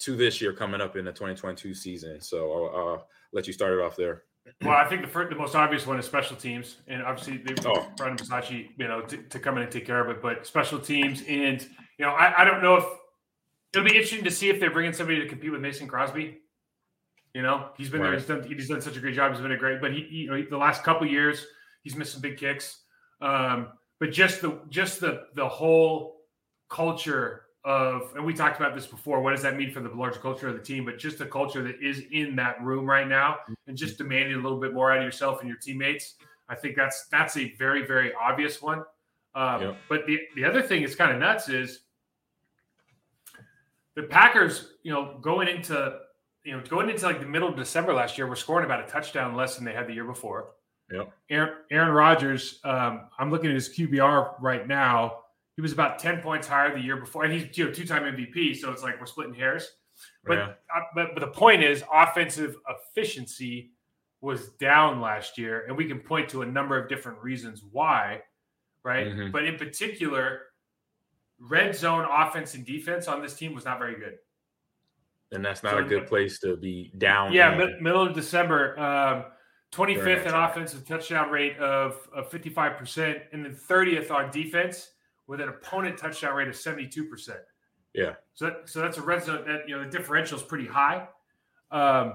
[0.00, 2.20] to this year coming up in the 2022 season?
[2.20, 2.98] So I'll uh,
[3.32, 4.22] let you start it off there.
[4.62, 7.54] Well, I think the first, the most obvious one is special teams, and obviously they
[7.66, 7.86] Oh.
[8.06, 10.22] in Bisaccia, you know, to, to come in and take care of it.
[10.22, 11.62] But special teams, and
[11.98, 12.84] you know, I, I don't know if
[13.72, 16.38] it'll be interesting to see if they're bringing somebody to compete with Mason Crosby.
[17.34, 18.12] You know, he's been there.
[18.14, 18.42] He's done.
[18.44, 19.32] He's done such a great job.
[19.32, 19.80] He's been a great.
[19.80, 21.44] But he, he- you know, the last couple years,
[21.82, 22.82] he's missed some big kicks.
[23.20, 23.68] Um,
[23.98, 26.20] but just the just the the whole
[26.68, 29.20] culture of, and we talked about this before.
[29.20, 30.84] What does that mean for the larger culture of the team?
[30.84, 34.40] But just the culture that is in that room right now, and just demanding a
[34.42, 36.14] little bit more out of yourself and your teammates.
[36.48, 38.84] I think that's that's a very very obvious one.
[39.34, 39.76] Um, Yep.
[39.88, 41.80] But the the other thing is kind of nuts is
[43.96, 44.74] the Packers.
[44.82, 45.98] You know, going into
[46.44, 48.86] you know going into like the middle of December last year, were scoring about a
[48.86, 50.52] touchdown less than they had the year before.
[50.92, 51.12] Yep.
[51.30, 55.20] Aaron, Aaron Rodgers, um, I'm looking at his QBR right now.
[55.56, 58.02] He was about 10 points higher the year before, and he's you know, two time
[58.02, 58.56] MVP.
[58.56, 59.70] So it's like we're splitting hairs.
[60.24, 60.52] But, Yeah.
[60.74, 63.70] uh, but but the point is, offensive efficiency
[64.20, 68.22] was down last year, and we can point to a number of different reasons why,
[68.82, 69.06] right?
[69.06, 69.32] Mhm.
[69.32, 70.42] But in particular,
[71.38, 74.18] red zone offense and defense on this team was not very good.
[75.32, 77.32] And that's not So- a good place to be down.
[77.32, 79.24] Yeah, mid- middle of December, um,
[79.72, 84.92] 25th During in offensive touchdown rate of, of 55%, and then 30th on defense
[85.26, 87.38] with an opponent touchdown rate of 72%.
[87.92, 88.14] Yeah.
[88.34, 91.08] So, that, so that's a red zone that, you know, the differential is pretty high.
[91.70, 92.14] Um,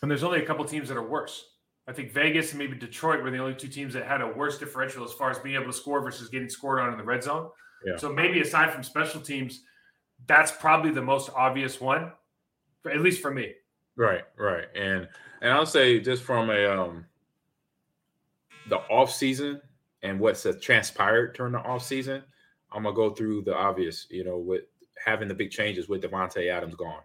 [0.00, 1.56] and there's only a couple teams that are worse.
[1.86, 4.58] I think Vegas and maybe Detroit were the only two teams that had a worse
[4.58, 7.22] differential as far as being able to score versus getting scored on in the red
[7.22, 7.50] zone.
[7.84, 7.96] Yeah.
[7.96, 9.64] So maybe aside from special teams,
[10.26, 12.12] that's probably the most obvious one,
[12.90, 13.52] at least for me.
[13.96, 14.66] Right, right.
[14.74, 15.08] And
[15.42, 17.04] and I'll say just from a um
[18.68, 19.60] the off season
[20.02, 22.22] and what's transpired during the off season,
[22.72, 24.62] I'm gonna go through the obvious, you know, with
[25.04, 27.02] having the big changes with Davante Adams gone.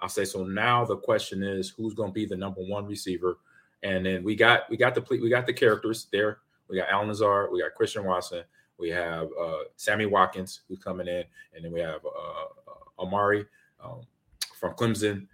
[0.00, 3.38] I'll say so now the question is who's gonna be the number one receiver.
[3.82, 6.38] And then we got we got the we got the characters there.
[6.68, 8.44] We got Allen Lazard, we got Christian Watson,
[8.78, 13.46] we have uh Sammy Watkins who's coming in, and then we have uh, uh Amari
[13.82, 14.00] um,
[14.58, 15.26] from Clemson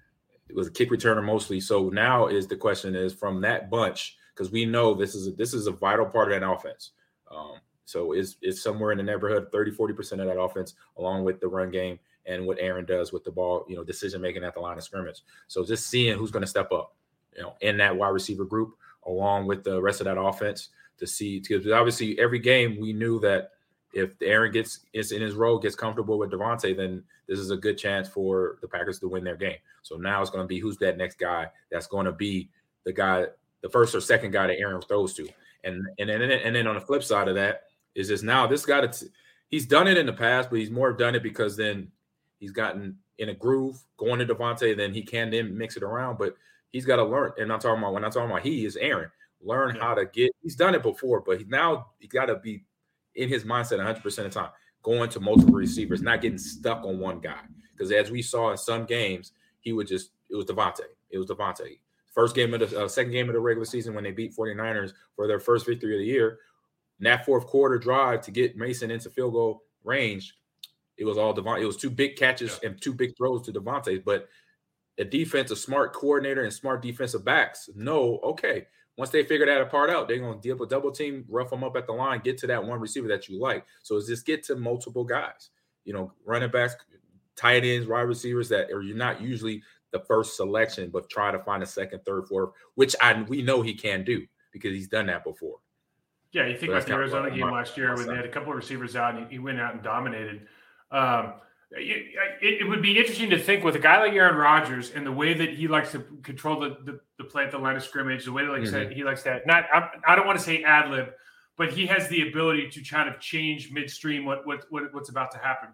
[0.49, 1.61] it was a kick returner mostly.
[1.61, 5.33] So now is the question is from that bunch because we know this is a,
[5.33, 6.91] this is a vital part of that offense.
[7.31, 10.75] Um, so it's it's somewhere in the neighborhood of 30 40 percent of that offense
[10.97, 14.21] along with the run game and what Aaron does with the ball, you know, decision
[14.21, 15.23] making at the line of scrimmage.
[15.47, 16.95] So just seeing who's going to step up,
[17.37, 18.75] you know, in that wide receiver group
[19.07, 23.19] along with the rest of that offense to see because obviously every game we knew
[23.21, 23.51] that
[23.95, 27.57] if Aaron gets is in his role, gets comfortable with Davante, then this is a
[27.57, 29.57] good chance for the Packers to win their game.
[29.83, 32.51] So now it's going to be who's that next guy that's going to be
[32.85, 33.27] the guy,
[33.63, 35.29] the first or second guy that Aaron throws to.
[35.63, 37.65] And and then and then on the flip side of that
[37.95, 39.05] is just now this guy that's
[39.49, 41.91] he's done it in the past, but he's more done it because then
[42.39, 46.19] he's gotten in a groove going to Davante, then he can then mix it around.
[46.19, 46.35] But
[46.75, 47.31] he's got to learn.
[47.39, 49.09] And I'm talking about when I'm talking about he is Aaron.
[49.41, 49.83] Learn Yeah.
[49.83, 50.33] how to get.
[50.43, 52.65] He's done it before, but he, now he got to be
[53.15, 54.51] in his mindset 100 percent of the time,
[54.83, 57.41] going to multiple receivers, not getting stuck on one guy.
[57.73, 60.81] Because as we saw in some games, he would just it was Davante.
[61.11, 61.79] It was Davante.
[62.13, 64.93] First game of the uh, second game of the regular season when they beat 49ers
[65.15, 66.39] for their first victory of the year.
[67.01, 70.35] In that fourth quarter drive to get Mason into field goal range,
[70.97, 71.61] it was all Devon.
[71.61, 74.03] It was two big catches and two big throws to Davante.
[74.05, 74.29] But
[74.99, 79.71] a defense, a smart coordinator and smart defensive backs know, okay, once they figure that
[79.71, 82.21] part out, they're going to deal with double team, rough them up at the line,
[82.23, 83.67] get to that one receiver that you like.
[83.83, 85.51] So it's just get to multiple guys,
[85.85, 86.77] you know, running backs,
[87.37, 91.39] tight ends, wide receivers that are you're not usually the first selection, but try to
[91.41, 95.07] find a second, third, fourth, which I we know he can do because he's done
[95.07, 95.59] that before.
[96.33, 98.51] Yeah, you think So about the Arizona game last year when they had a couple
[98.51, 100.47] of receivers out and he, he went out and dominated.
[100.91, 101.35] Um,
[101.77, 105.13] it, it, would be interesting to think with a guy like Aaron Rodgers and the
[105.13, 108.25] way that he likes to control the, the, the play at the line of scrimmage,
[108.25, 109.47] the way that like said he likes that.
[109.47, 111.09] Not I, I don't want to say ad lib,
[111.57, 115.31] but he has the ability to kind of change midstream what what, what what's about
[115.33, 115.71] to happen.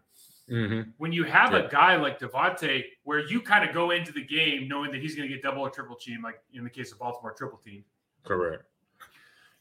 [0.51, 0.91] Mm-hmm.
[0.99, 1.59] When you have Yeah.
[1.59, 5.15] a guy like Davante, where you kind of go into the game knowing that he's
[5.15, 7.85] going to get double or triple team, like in the case of Baltimore, triple team.
[8.25, 8.65] Correct.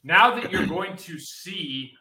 [0.03, 1.93] Now that you're going to see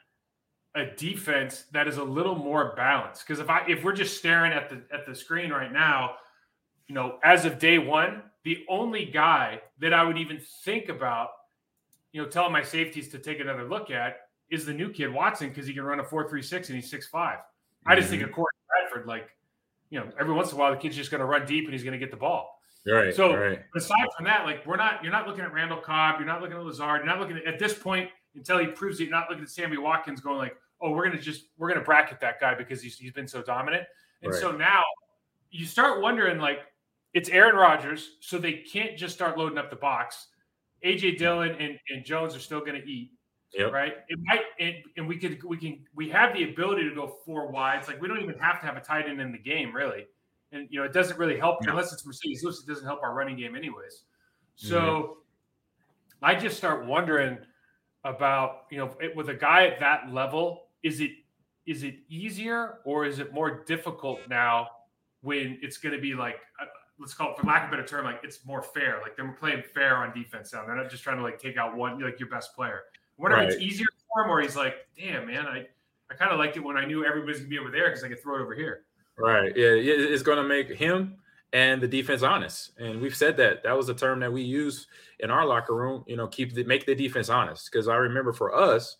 [0.79, 4.53] a defense that is a little more balanced, because if I if we're just staring
[4.53, 6.17] at the at the screen right now,
[6.87, 11.31] you know, as of day one, the only guy that I would even think about,
[12.13, 14.17] you know, telling my safeties to take another look at
[14.51, 16.91] is the new kid Watson because he can run a four three six and he's
[16.91, 17.39] six five.
[17.87, 18.31] I just think mm-hmm.
[18.31, 19.29] of Corey Bradford, like,
[19.91, 21.73] you know, every once in a while the kid's just going to run deep and
[21.73, 22.61] he's going to get the ball.
[22.87, 23.15] Right.
[23.15, 23.61] So right.
[23.77, 26.57] aside from that, like we're not you're not looking at Randall Cobb, you're not looking
[26.57, 29.29] at Lazard, you're not looking at, at this point until he proves it, you're not
[29.29, 32.55] looking at Sammy Watkins going like, oh, we're gonna just we're gonna bracket that guy
[32.55, 33.85] because he's he's been so dominant.
[34.23, 34.41] And Right.
[34.41, 34.83] so now
[35.51, 36.61] you start wondering like
[37.15, 40.29] it's Aaron Rodgers, so they can't just start loading up the box.
[40.85, 43.13] AJ Dillon and, and Jones are still gonna eat.
[43.55, 43.73] Yep.
[43.73, 43.95] Right.
[44.09, 47.51] It might and, and we could we can we have the ability to go four
[47.51, 47.89] wides.
[47.89, 50.07] Like we don't even have to have a tight end in the game, really.
[50.53, 51.71] And you know, it doesn't really help No.
[51.71, 54.03] unless it's Marcedes Lewis, it doesn't help our running game anyways.
[54.57, 56.25] So mm-hmm.
[56.25, 57.39] I just start wondering
[58.05, 61.11] about, you know, it, with a guy at that level, is it
[61.67, 64.69] is it easier or is it more difficult now
[65.23, 66.67] when it's going to be like uh,
[66.99, 69.31] let's call it for lack of a better term like it's more fair like they're
[69.33, 72.19] playing fair on defense now they're not just trying to like take out one like
[72.19, 72.83] your best player
[73.19, 75.67] I wonder if it's easier for him or he's like damn man i
[76.11, 78.09] i kind of liked it when i knew everybody's gonna be over there because i
[78.09, 78.85] could throw it over here
[79.19, 79.55] Right.
[79.57, 81.17] Yeah, it's going to make him
[81.53, 82.73] and the defense honest.
[82.79, 83.65] And we've said that.
[83.65, 84.87] That was a term that we use
[85.19, 86.05] in our locker room.
[86.07, 87.71] You know, keep the, make the defense honest.
[87.71, 88.97] Because I remember for us,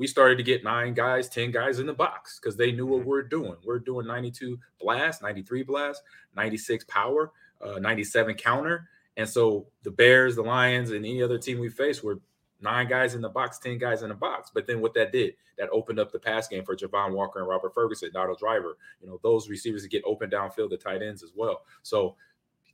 [0.00, 3.04] we started to get nine guys, ten guys in the box because they knew what
[3.04, 3.56] we're doing.
[3.66, 6.02] We're doing 92 blast, 93 blast,
[6.34, 8.88] 96 power, uh, 97 counter.
[9.18, 12.18] And so the Bears, the Lions, and any other team we face were
[12.62, 14.50] nine guys in the box, 10 guys in the box.
[14.54, 17.46] But then what that did, that opened up the pass game for Javon Walker and
[17.46, 21.22] Robert Ferguson, Donald Driver, you know, those receivers to get open downfield, the tight ends
[21.22, 21.60] as well.
[21.82, 22.16] So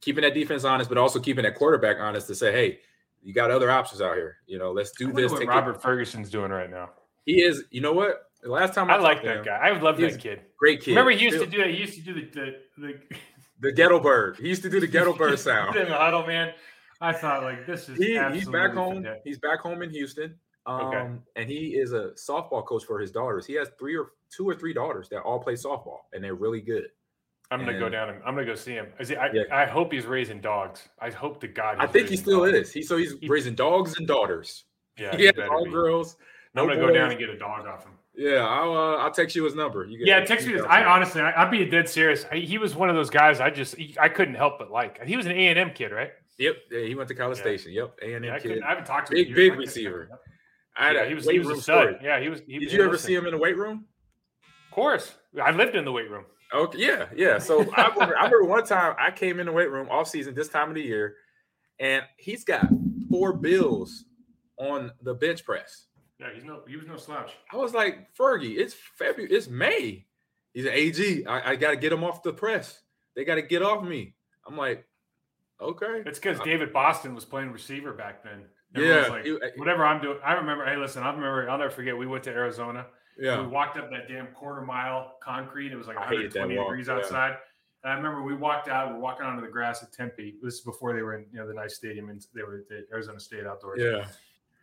[0.00, 2.78] keeping that defense honest, but also keeping that quarterback honest to say, hey,
[3.20, 4.36] you got other options out here.
[4.46, 5.32] You know, let's do this.
[5.32, 6.90] what take it- robert ferguson's doing right now
[7.26, 8.22] He is, you know what?
[8.42, 10.80] The last time I, i like that him, guy i would love that kid Great
[10.80, 10.92] kid.
[10.92, 13.16] remember he used to do that he used to do the the, the
[13.60, 14.36] the ghetto bird.
[14.40, 15.74] He used to do the ghetto bird sound.
[15.76, 16.52] in the huddle, man.
[17.00, 18.96] I thought like this is he, he's back home.
[19.02, 19.22] fantastic.
[19.24, 20.34] He's back home in Houston.
[20.66, 21.06] Um, Okay.
[21.36, 23.46] and he is a softball coach for his daughters.
[23.46, 26.60] He has three or two or three daughters that all play softball, and they're really
[26.60, 26.88] good.
[27.50, 28.88] I'm gonna go down and I'm gonna go see him.
[29.00, 29.42] Is he, I, Yeah.
[29.52, 30.88] I hope he's raising dogs.
[31.00, 31.76] I hope to God.
[31.78, 32.58] I think he still dogs.
[32.68, 32.72] is.
[32.72, 34.64] He so he's He- raising dogs and daughters.
[34.98, 35.70] Yeah, he he has all be.
[35.70, 36.16] girls.
[36.56, 37.92] I'm gonna go down and get a dog off him.
[38.16, 39.84] Yeah, I'll uh, I'll text you his number.
[39.84, 42.24] You can- Yeah, text me tell I honestly, I, I'll be dead serious.
[42.32, 43.40] I, he was one of those guys.
[43.40, 45.04] I just, he- I couldn't help but like.
[45.04, 46.10] He was an A and M kid, right?
[46.38, 47.42] Yep, yeah, he went to College Yeah.
[47.42, 47.72] Station.
[47.72, 48.62] Yep, A and M kid.
[48.62, 49.24] I haven't talked to him.
[49.24, 50.08] Big in big receiver.
[50.76, 51.88] I had Yeah, a he was, weight he was a stud.
[51.88, 51.96] story.
[52.02, 52.40] Yeah, he was.
[52.46, 53.84] He, Did you ever see him in the weight room?
[54.68, 56.24] Of course, I lived in the weight room.
[56.54, 57.38] Okay, yeah, yeah.
[57.38, 60.34] So I remember, I remember one time I came in the weight room off season
[60.34, 61.16] this time of the year,
[61.80, 62.66] and he's got
[63.10, 64.04] four bills
[64.58, 65.86] on the bench press.
[66.18, 67.32] Yeah, he's no, he was no slouch.
[67.52, 70.06] I was like, Fergie, it's February, it's May.
[70.54, 71.26] He's an AG.
[71.26, 72.80] I, I got to get him off the press.
[73.14, 74.14] They got to get off me.
[74.46, 74.86] I'm like,
[75.60, 76.02] okay.
[76.06, 78.44] It's because uh, David Boston was playing receiver back then.
[78.74, 80.18] Yeah, like, he- whatever I'm doing.
[80.24, 80.64] I remember.
[80.64, 81.48] Hey, listen, I remember.
[81.50, 81.96] I'll never forget.
[81.96, 82.86] We went to Arizona.
[83.18, 85.72] Yeah, We walked up that damn quarter mile concrete.
[85.72, 86.94] It was like I hated 120 walk, degrees yeah.
[86.94, 87.36] outside.
[87.82, 88.92] And I remember we walked out.
[88.92, 90.36] We're walking onto the grass at Tempe.
[90.42, 92.68] This is before they were in you know the nice stadium and they were at
[92.68, 93.80] the Arizona State outdoors.
[93.80, 94.06] yeah.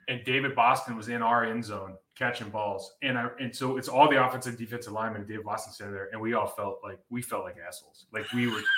[0.08, 2.94] And David Boston was in our end zone catching balls.
[3.02, 5.22] And I and so it's all the offensive defensive linemen.
[5.22, 8.06] and David Boston sitting there, and we all felt like we felt like assholes.
[8.13, 8.62] Like we were.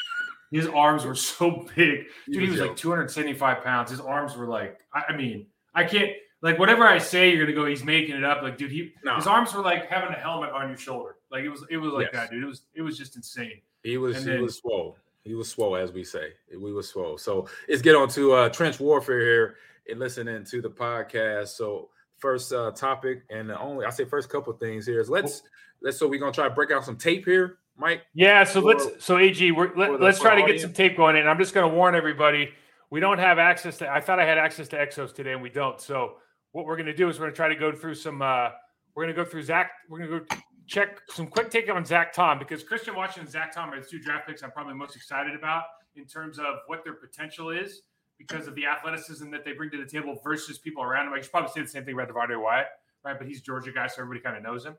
[0.52, 2.06] His arms were so big.
[2.32, 3.90] Dude, he was like 275 pounds.
[3.90, 6.12] His arms were like, I, I mean, I can't
[6.42, 7.66] like whatever I say, you're gonna go.
[7.66, 8.44] He's making it up.
[8.44, 9.16] Like, dude, he No.
[9.16, 11.16] his arms were like having a helmet on your shoulder.
[11.32, 12.22] Like it was, it was like Yes.
[12.28, 12.44] that, dude.
[12.44, 13.60] It was, it was just insane.
[13.84, 14.98] He was And he then- was swole.
[15.24, 16.34] He was swole, as we say.
[16.56, 17.18] We was swole.
[17.18, 19.56] So let's get on to uh, trench warfare here
[19.90, 21.50] and listening to the podcast.
[21.50, 25.44] So first uh, topic and the only I say first couple things here is let's
[25.82, 28.04] let's so we're gonna try to break out some tape here, Mike.
[28.14, 28.44] Yeah.
[28.44, 31.18] So For- let's, so AG, we're, let, let's try to get some tape going.
[31.18, 32.52] And I'm just gonna warn everybody,
[32.90, 33.92] we don't have access to.
[33.92, 35.80] I thought I had access to Exos today, and we don't.
[35.82, 36.16] So
[36.52, 38.22] what we're gonna do is we're gonna try to go through some.
[38.22, 38.50] uh
[38.96, 39.72] We're gonna go through Zach.
[39.90, 40.26] We're gonna go
[40.68, 43.86] check some quick take on Zach Tom because Christian Washington and Zach Tom are the
[43.86, 45.64] two draft picks I'm probably most excited about
[45.96, 47.84] in terms of what their potential is
[48.18, 51.14] because of the athleticism that they bring to the table versus people around him.
[51.14, 52.68] I should probably say the same thing about Devonte Wyatt,
[53.04, 53.18] right?
[53.18, 54.78] But he's a Georgia guy, so everybody kind of knows him.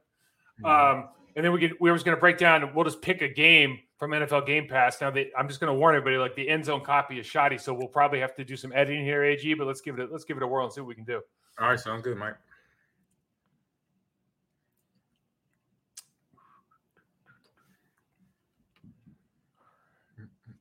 [0.63, 0.69] Mhm.
[0.69, 2.75] Um, and then we get we were just going to break down.
[2.75, 5.01] We'll just pick a game from NFL Game Pass.
[5.01, 7.75] Now, I'm just going to warn everybody: like the end zone copy is shoddy, so
[7.75, 9.53] we'll probably have to do some editing here, AG.
[9.55, 11.05] But let's give it a, let's give it a whirl and see what we can
[11.05, 11.21] do.
[11.59, 12.37] All right, sounds good, Mike.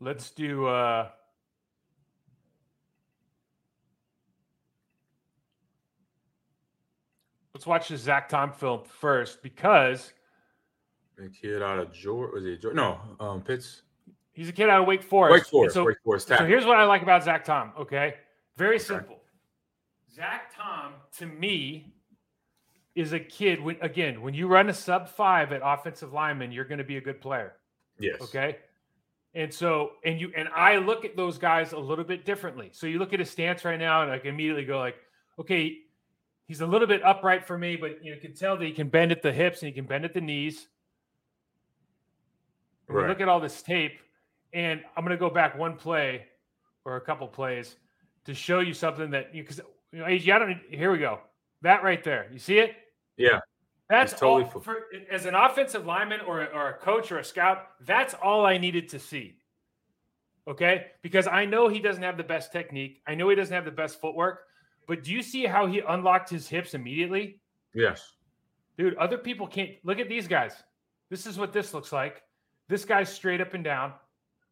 [0.01, 0.67] Let's do.
[0.67, 1.09] uh
[7.55, 10.11] Let's watch the Zach Tom film first because
[11.17, 12.75] The kid out of Georgia was it Georgia?
[12.75, 13.83] No, um, Pitts.
[14.33, 15.31] he's a kid out of Wake Forest.
[15.31, 15.73] Wake Forest.
[15.73, 16.27] So, Wake Forest.
[16.27, 17.71] so here's what I like about Zach Tom.
[17.79, 18.15] Okay,
[18.57, 19.21] very simple.
[20.13, 21.93] Zach Tom to me
[22.93, 23.61] is a kid.
[23.61, 26.97] When again, when you run a sub five at offensive lineman, you're going to be
[26.97, 27.53] a good player.
[27.97, 28.19] yes.
[28.19, 28.57] Okay.
[29.33, 32.71] And so, and you and I look at those guys a little bit differently.
[32.73, 34.97] So you look at his stance right now, and I can immediately go like,
[35.39, 35.77] okay,
[36.47, 39.11] he's a little bit upright for me, but you can tell that he can bend
[39.11, 40.67] at the hips and he can bend at the knees.
[42.87, 43.09] Right.
[43.09, 43.99] look at all this tape,
[44.53, 46.25] and I'm going to go back one play
[46.85, 47.75] or a couple plays
[48.25, 49.59] to show you something that you because
[49.91, 50.59] you know, AG, I don't.
[50.69, 51.19] Here we go.
[51.63, 52.27] That right there.
[52.31, 52.75] You see it?
[53.17, 53.39] Yeah.
[53.89, 57.67] That's totally all for, as an offensive lineman or, or a coach or a scout.
[57.81, 59.37] That's all I needed to see.
[60.47, 63.01] Okay, because I know he doesn't have the best technique.
[63.07, 64.44] I know he doesn't have the best footwork.
[64.87, 67.39] But do you see how he unlocked his hips immediately?
[67.73, 68.13] Yes.
[68.77, 70.53] Dude, other people can't look at these guys.
[71.09, 72.21] This is what this looks like.
[72.67, 73.93] This guy's straight up and down.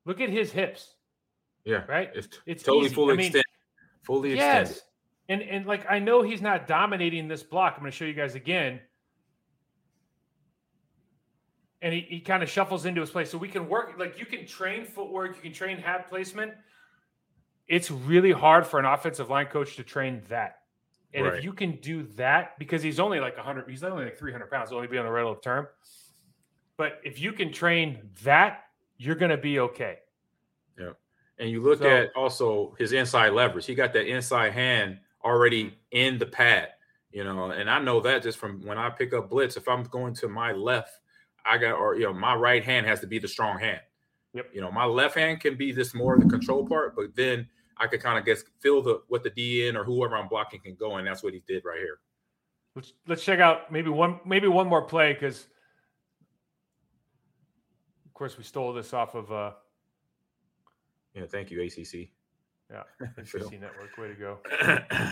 [0.06, 0.96] Look at his hips,
[1.66, 1.84] Yeah.
[1.88, 2.10] right?
[2.14, 2.96] It's, It's totally easy.
[2.96, 3.46] fully I mean, extended.
[4.04, 4.70] Fully extended.
[4.70, 4.82] Yes.
[5.30, 7.76] And and like I know he's not dominating this block.
[7.78, 8.82] I'm going to show you guys again.
[11.82, 13.30] And he, he kind of shuffles into his place.
[13.30, 16.54] So we can work like you can train footwork, you can train hat placement.
[17.68, 20.60] It's really hard for an offensive line coach to train that.
[21.14, 21.38] And Right.
[21.38, 24.72] if you can do that, because he's only like 100, he's only like 300 pounds,
[24.72, 25.68] only be on the relative term.
[26.76, 28.66] But if you can train that,
[28.98, 30.00] you're going to be okay.
[30.78, 30.94] Yeah.
[31.38, 33.66] And you look So- at also his inside leverage.
[33.66, 36.74] He got that inside hand already in the pad,
[37.12, 37.52] you know.
[37.52, 40.28] And I know that just from when I pick up blitz, if I'm going to
[40.28, 41.00] my left,
[41.46, 43.82] I got or you know my right hand has to be the strong hand.
[44.34, 44.50] Yep.
[44.54, 47.48] You know, my left hand can be this more of the control part, but then
[47.78, 50.76] I could kind of guess feel the what the DN or whoever I'm blocking can
[50.76, 52.00] go, and that's what he did right here.
[52.76, 55.48] Let's let's check out maybe one maybe one more play because
[58.06, 59.52] of course we stole this off of uh
[61.14, 62.10] Yeah, thank you, ACC.
[62.72, 62.84] yeah
[63.18, 63.96] ACC network.
[63.98, 64.40] Way to go.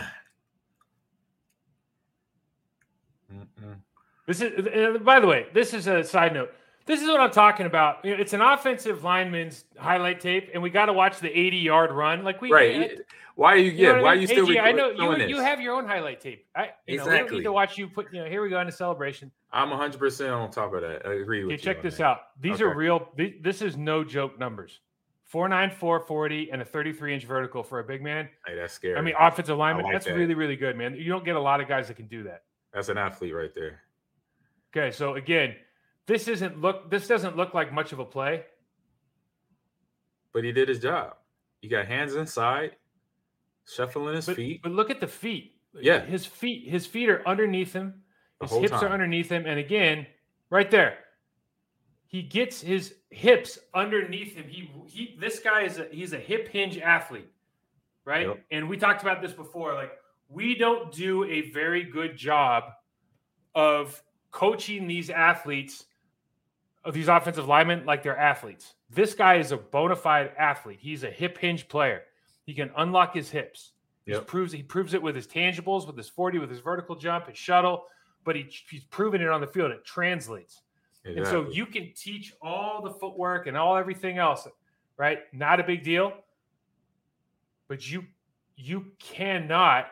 [4.26, 6.52] This is uh, by the way, this is a side note.
[6.86, 7.98] This is what I'm talking about.
[8.04, 12.24] It's an offensive lineman's highlight tape, and we got to watch the 80 yard run.
[12.24, 12.98] Like we right.
[13.34, 13.70] Why are you?
[13.70, 14.00] you Yeah.
[14.02, 14.50] Why I are you still?
[14.50, 16.46] AG, I know you, you have your own highlight tape.
[16.54, 17.36] I you know we don't Exactly.
[17.38, 18.12] need to watch you put.
[18.12, 19.30] You know, here we go into celebration.
[19.52, 21.06] I'm 100 percent on top of that.
[21.06, 21.58] I agree with Okay, you.
[21.74, 22.04] check this that.
[22.04, 22.18] out.
[22.40, 23.08] These are real.
[23.16, 24.80] th- This is no joke numbers.
[25.24, 28.28] 494 40 and a 33 inch vertical for a big man.
[28.46, 28.96] Hey, that's scary.
[28.98, 29.84] I mean, offensive lineman.
[29.84, 30.14] like that's that.
[30.14, 30.94] really, really good, man.
[30.94, 32.42] You don't get a lot of guys that can do that.
[32.74, 33.80] that's an athlete right there.
[34.76, 35.54] Okay, so again,
[36.06, 36.90] this isn't look.
[36.90, 38.44] This doesn't look like much of a play.
[40.32, 41.14] But he did his job.
[41.60, 42.72] He got hands inside,
[43.68, 44.60] shuffling his But, feet.
[44.62, 45.56] but look at the feet.
[45.74, 46.00] Yeah.
[46.04, 46.68] his feet.
[46.68, 48.02] His feet are underneath him.
[48.40, 49.46] His hips are underneath him.
[49.46, 50.06] And again,
[50.50, 50.98] right there,
[52.08, 54.44] he gets his hips underneath him.
[54.48, 55.16] He he.
[55.20, 57.30] This guy is a he's a hip hinge athlete,
[58.04, 58.26] right?
[58.26, 58.44] Yep.
[58.50, 59.74] And we talked about this before.
[59.74, 59.92] Like
[60.28, 62.64] we don't do a very good job
[63.54, 65.84] of coaching these athletes
[66.84, 68.74] of these offensive linemen like they're athletes.
[68.90, 70.78] This guy is a bona fide athlete.
[70.80, 72.02] He's a hip hinge player.
[72.44, 73.72] He can unlock his hips.
[74.04, 77.28] He proves he proves it with his tangibles, with his 40, with his vertical jump,
[77.28, 77.84] his shuttle,
[78.24, 79.70] but he, he's proven it on the field.
[79.70, 80.62] It translates.
[81.04, 84.46] And so you can teach all the footwork and all everything else,
[84.96, 85.20] right?
[85.32, 86.12] Not a big deal.
[87.68, 88.04] But you
[88.56, 89.86] you cannot,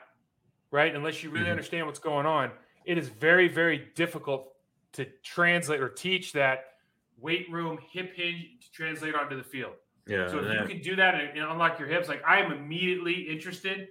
[0.70, 0.94] right?
[0.94, 1.50] Unless you really Mhm.
[1.52, 2.52] understand what's going on,
[2.84, 4.54] it is very, very difficult
[4.92, 6.74] to translate or teach that
[7.20, 9.72] weight room hip hinge to translate onto the field.
[10.06, 12.52] yeah, So if you can do that and, and unlock your hips, like I am
[12.52, 13.88] immediately interested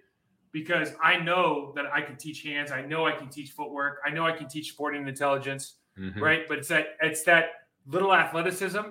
[0.52, 2.72] because I know that I can teach hands.
[2.72, 4.00] I know I can teach footwork.
[4.06, 6.20] I know I can teach sporting intelligence, Mhm.
[6.20, 6.48] right?
[6.48, 7.46] But it's that it's that
[7.86, 8.82] little athleticism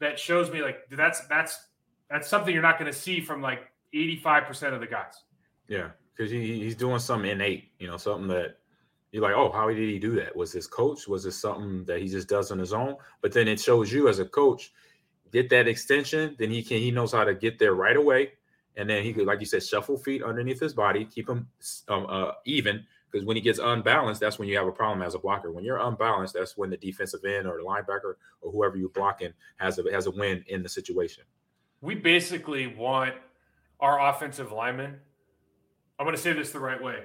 [0.00, 1.68] that shows me like that's that's
[2.10, 3.60] that's something you're not going to see from like
[3.94, 5.14] 85% of the guys.
[5.68, 8.58] Yeah, because he, he's doing something innate, you know, something that
[9.12, 10.34] you're like, oh, how did he do that?
[10.34, 11.06] Was his coach?
[11.06, 12.96] Was it something that he just does on his own?
[13.20, 14.72] But then it shows you as a coach,
[15.30, 18.32] get that extension, then he can he knows how to get there right away,
[18.76, 21.46] and then he could, like you said, shuffle feet underneath his body, keep him
[21.88, 25.14] um, uh, even, Because when he gets unbalanced, that's when you have a problem as
[25.14, 25.52] a blocker.
[25.52, 29.32] When you're unbalanced, that's when the defensive end or the linebacker or whoever you're blocking
[29.56, 31.24] has a has a win in the situation.
[31.82, 33.14] We basically want
[33.80, 34.96] our offensive linemen.
[35.98, 37.04] I'm going to say this the right way.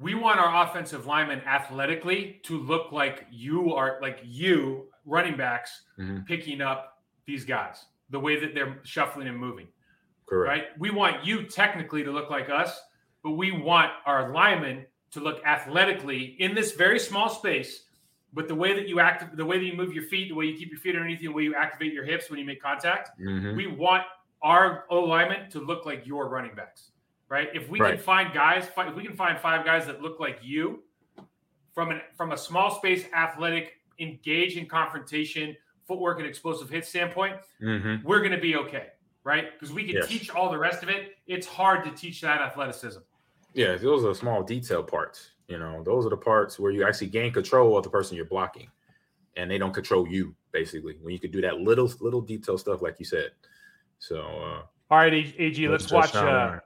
[0.00, 5.82] We want our offensive linemen athletically to look like you are like you running backs
[5.98, 6.26] Mhm.
[6.26, 9.68] picking up these guys the way that they're shuffling and moving.
[10.26, 10.48] Correct.
[10.48, 10.78] right?
[10.78, 12.80] We want you technically to look like us,
[13.24, 17.88] but we want our linemen to look athletically in this very small space.
[18.32, 20.44] But the way that you act, the way that you move your feet, the way
[20.46, 22.62] you keep your feet underneath you, the way you activate your hips when you make
[22.62, 23.56] contact, Mhm.
[23.56, 24.04] we want
[24.40, 26.92] our alignment to look like your running backs,
[27.30, 27.48] right?
[27.54, 27.94] If we Right.
[27.94, 30.82] can find guys, if we can find five guys that look like you
[31.72, 35.56] from an from a small space, athletic, engage in confrontation,
[35.86, 38.02] footwork, and explosive hit standpoint, Mhm.
[38.02, 38.88] we're going to be okay,
[39.24, 39.52] right?
[39.52, 40.08] Because we can Yes.
[40.08, 41.16] teach all the rest of it.
[41.26, 43.00] It's hard to teach that athleticism.
[43.54, 45.32] Yeah, those are small detail parts.
[45.48, 48.24] You know, those are the parts where you actually gain control of the person you're
[48.26, 48.70] blocking,
[49.36, 50.34] and they don't control you.
[50.52, 53.32] Basically, when you could do that little little detail stuff, like you said.
[53.98, 56.14] So uh, All right, A- AG, let's Just watch.
[56.16, 56.60] Uh, Rhyan.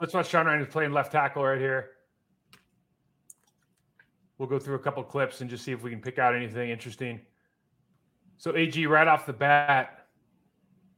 [0.00, 1.90] Let's watch Sean Rhyan playing left tackle right here.
[4.38, 6.70] We'll go through a couple clips and just see if we can pick out anything
[6.70, 7.20] interesting.
[8.38, 10.06] So, AG, right off the bat,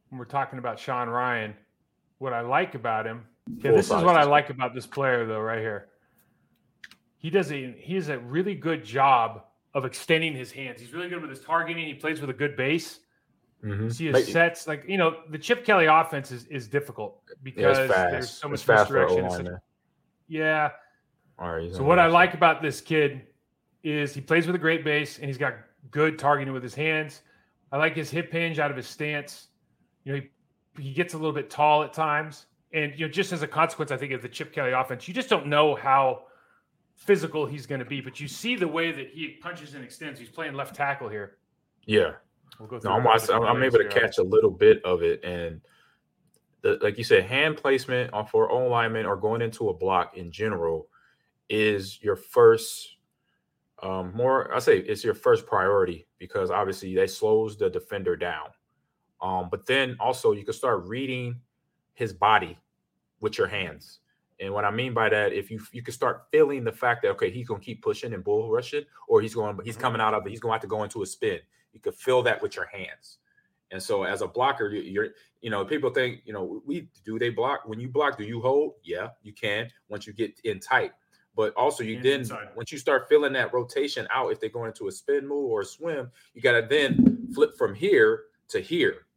[0.07, 1.53] when we're talking about Sean Rhyan,
[2.19, 3.25] what I like about him,
[3.57, 5.89] yeah, this is what I like about this player, though, right here.
[7.17, 9.43] He does a he does a really good job
[9.73, 10.79] of extending his hands.
[10.79, 11.85] He's really good with his targeting.
[11.85, 12.99] He plays with a good base.
[13.63, 13.93] Mhm.
[13.93, 17.77] See his But- sets like you know the Chip Kelly offense is, is difficult because
[17.77, 18.11] it's fast.
[18.11, 19.45] there's so much it's fast for misdirection.
[19.45, 19.61] Such-
[20.27, 20.71] yeah.
[21.39, 21.71] All right.
[21.73, 23.21] So what I like about this kid
[23.83, 25.55] is he plays with a great base and he's got
[25.91, 27.21] good targeting with his hands.
[27.71, 29.47] I like his hip hinge out of his stance.
[30.05, 30.21] You know,
[30.77, 32.45] he, he gets a little bit tall at times.
[32.71, 35.13] And you know, just as a consequence, I think of the Chip Kelly offense, you
[35.13, 36.23] just don't know how
[36.95, 37.99] physical he's going to be.
[38.01, 40.19] But you see the way that he punches and extends.
[40.19, 41.37] He's playing left tackle here.
[41.85, 42.13] Yeah.
[42.59, 42.79] We'll.
[42.83, 45.61] No, I'm, watching, I'm, I'm able to catch a little bit of it, and
[46.61, 50.17] the, like you said, hand placement on for O lineman or going into a block
[50.17, 50.87] in general
[51.49, 52.89] is your first.
[53.81, 58.47] Um, more, I say it's your first priority because obviously that slows the defender down.
[59.21, 61.41] Um, but then also you can start reading
[61.93, 62.57] his body
[63.19, 63.99] with your hands.
[64.39, 67.11] And what I mean by that, if you you can start feeling the fact that
[67.11, 70.25] okay, he's gonna keep pushing and bull rushing, or he's going, he's coming out of
[70.25, 71.39] it, he's going to have to go into a spin.
[71.73, 73.17] You could feel that with your hands.
[73.71, 75.09] And so as a blocker, you- you're,
[75.41, 78.39] you know, people think, you know, we do they block when you block, do you
[78.39, 78.75] hold?
[78.83, 80.91] Yeah, you can once you get in tight.
[81.35, 82.49] But also you then inside.
[82.55, 85.61] once you start feeling that rotation out, if they're going into a spin move or
[85.61, 89.07] a swim, you gotta then flip from here to here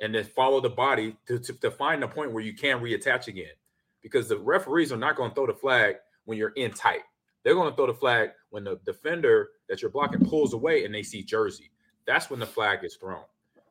[0.00, 3.26] and then follow the body to, to, to find the point where you can reattach
[3.26, 3.52] again.
[4.00, 7.02] Because the referees are not going to throw the flag when you're in tight.
[7.42, 10.94] They're going to throw the flag when the defender that you're blocking pulls away and
[10.94, 11.72] they see jersey.
[12.08, 13.22] That's when the flag is thrown.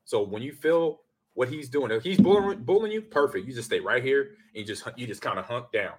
[0.06, 1.02] So when you feel
[1.34, 3.48] what he's doing, if he's bullying, bullying you, perfect.
[3.48, 5.94] You just stay right here and you just you just kind of hunt down.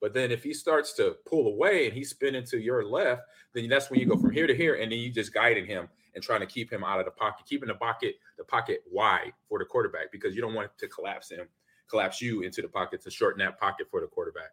[0.00, 3.22] But then if he starts to pull away and he's spinning to your left,
[3.54, 5.88] then that's when you go from here to here, and then you just guiding him
[6.14, 9.32] and trying to keep him out of the pocket, keeping the pocket the pocket wide
[9.48, 11.48] for the quarterback because you don't want to collapse him,
[11.88, 14.50] collapse you into the pocket to shorten that pocket for the quarterback.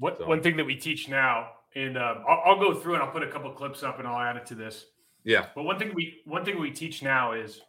[0.00, 3.02] What, So- One thing that we teach now, and um, I'll, I'll go through and
[3.04, 4.86] I'll put a couple clips up and I'll add it to this.
[5.24, 7.60] Yeah, But one thing we one thing we teach now is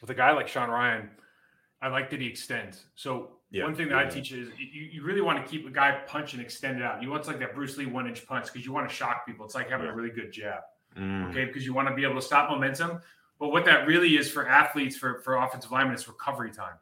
[0.00, 1.08] with a guy like Sean Rhyan,
[1.82, 2.86] I like that he extends.
[2.94, 3.64] So Yeah.
[3.64, 6.34] one thing that I teach is you, you really want to keep a guy punch
[6.34, 7.02] and extend it out.
[7.02, 9.44] You want like that Bruce Lee one inch punch because you want to shock people.
[9.46, 9.92] It's like having Yeah.
[9.92, 10.62] a really good jab.
[10.96, 13.00] Mm, Okay, because you want to be able to stop momentum.
[13.38, 16.76] But what that really is for athletes, for for offensive linemen, is recovery time.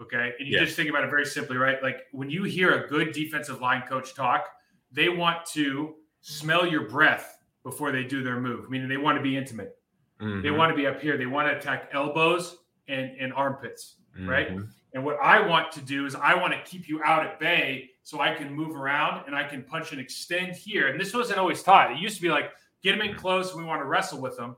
[0.00, 0.64] Okay, and you Yeah.
[0.64, 1.82] just think about it very simply, right?
[1.82, 4.48] Like when you hear a good defensive line coach talk,
[4.90, 9.22] they want to smell your breath before they do their move, meaning they want to
[9.22, 9.76] be intimate.
[10.18, 11.16] They mhm, want to be up here.
[11.16, 12.58] They want to attack elbows
[12.88, 14.50] and, and armpits, right?
[14.56, 14.68] mhm.
[14.94, 17.90] And what I want to do is I want to keep you out at bay
[18.02, 20.88] so I can move around and I can punch and extend here.
[20.88, 21.90] And this wasn't always taught.
[21.92, 22.50] It used to be like
[22.82, 24.54] get them in close and we want to wrestle with them,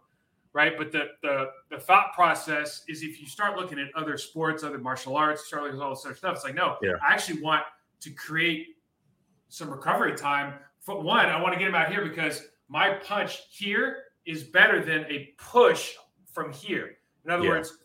[0.52, 0.76] right?
[0.76, 4.78] But the the the thought process is if you start looking at other sports, other
[4.78, 6.92] martial arts, start looking at all this other stuff, it's like no, Yeah.
[7.08, 7.62] I actually want
[8.00, 8.76] to create
[9.48, 10.54] some recovery time.
[10.80, 14.84] For one, I want to get him out here because my punch here is better
[14.84, 15.94] than a push
[16.32, 16.96] from here.
[17.24, 17.50] In other Yeah.
[17.50, 17.78] words,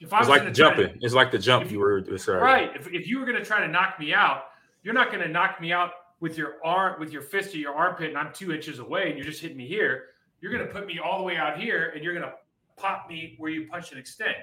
[0.00, 0.98] if I It's was like try to- jumping.
[1.00, 2.42] It's like the jump if you were describing.
[2.44, 2.76] Right.
[2.76, 4.46] If, if you were going to try to knock me out,
[4.82, 7.74] you're not going to knock me out with your arm, with your fist or your
[7.74, 10.06] armpit, and I'm two inches away, and you're just hitting me here.
[10.40, 12.34] You're going to put me all the way out here, and you're going to
[12.76, 14.36] pop me where you punch and extend.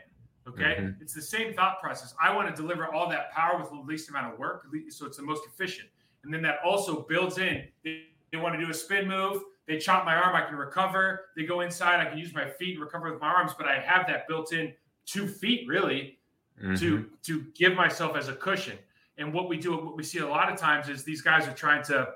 [0.48, 0.78] Okay.
[0.80, 1.02] Mhm.
[1.02, 2.16] It's the same thought process.
[2.22, 5.18] I want to deliver all that power with the least amount of work, so it's
[5.18, 5.90] the most efficient.
[6.24, 9.44] And then that also builds in the They want to do a spin move.
[9.72, 10.36] They chop my arm.
[10.36, 11.28] I can recover.
[11.38, 12.06] They go inside.
[12.06, 14.52] I can use my feet and recover with my arms, but I have that built
[14.52, 14.74] in
[15.06, 16.18] two feet really
[16.62, 16.76] Mm-hmm.
[16.76, 18.78] to to give myself as a cushion.
[19.18, 21.54] And what we do, what we see a lot of times is these guys are
[21.54, 22.10] trying to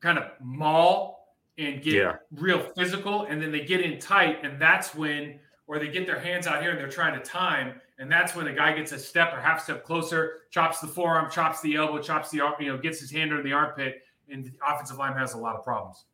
[0.00, 2.16] kind of maul and get Yeah.
[2.30, 6.20] real physical, and then they get in tight, and that's when, or they get their
[6.20, 8.98] hands out here and they're trying to time, and that's when the guy gets a
[8.98, 12.70] step or half step closer, chops the forearm, chops the elbow, chops the arm, you
[12.70, 15.64] know, gets his hand under the armpit, and the offensive line has a lot of
[15.64, 16.04] problems.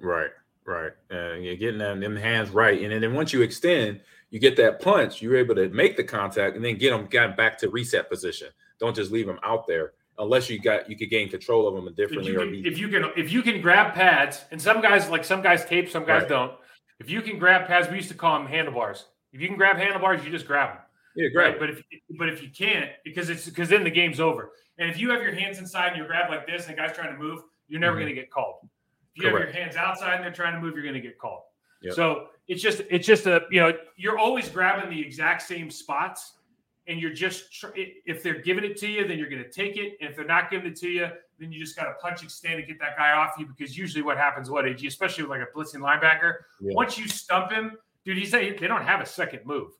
[0.00, 0.30] Right,
[0.64, 0.92] right.
[1.12, 4.00] Uh, you're getting them, them hands right, and then, then once you extend,
[4.30, 5.20] you get that punch.
[5.22, 8.48] You're able to make the contact and then get them got back to reset position.
[8.80, 11.86] Don't just leave them out there unless you got you could gain control of them
[11.88, 14.80] If differently you, or can, if you can, if you can grab pads, and some
[14.80, 16.28] guys like some guys tape, some guys Right.
[16.28, 16.52] don't.
[16.98, 19.06] If you can grab pads, we used to call them handlebars.
[19.32, 20.78] If you can grab handlebars, you just grab them.
[21.16, 21.58] yeah, Right.
[21.58, 21.60] great.
[21.60, 21.82] But if
[22.18, 24.52] but if you can't, because it's because then the game's over.
[24.78, 26.96] And if you have your hands inside and you grab like this and the guy's
[26.96, 28.00] trying to move, you're never Mhm.
[28.00, 28.68] going to get called.
[29.14, 31.18] If you have your hands outside and they're trying to move, you're going to get
[31.18, 31.42] called.
[31.82, 31.94] Yep.
[31.94, 36.38] So it's just it's just a you know you're always grabbing the exact same spots,
[36.86, 39.76] and you're just tr- if they're giving it to you, then you're going to take
[39.76, 41.08] it, and if they're not giving it to you,
[41.38, 44.02] then you just got to punch extend and get that guy off you because usually
[44.02, 46.74] what happens, what AG, especially with like a blitzing linebacker, Yeah.
[46.74, 49.72] once you stump him, dude, he's they don't have a second move.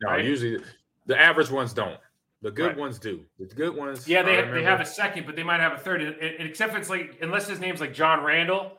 [0.00, 0.24] No, right?
[0.24, 0.62] usually
[1.06, 2.00] the average ones don't.
[2.42, 2.76] The good Right.
[2.76, 3.24] ones do.
[3.38, 4.08] The good ones.
[4.08, 6.00] Yeah, they, they have a second, but they might have a third.
[6.00, 6.16] And,
[6.48, 8.78] except if it's like, unless his name's like John Randle,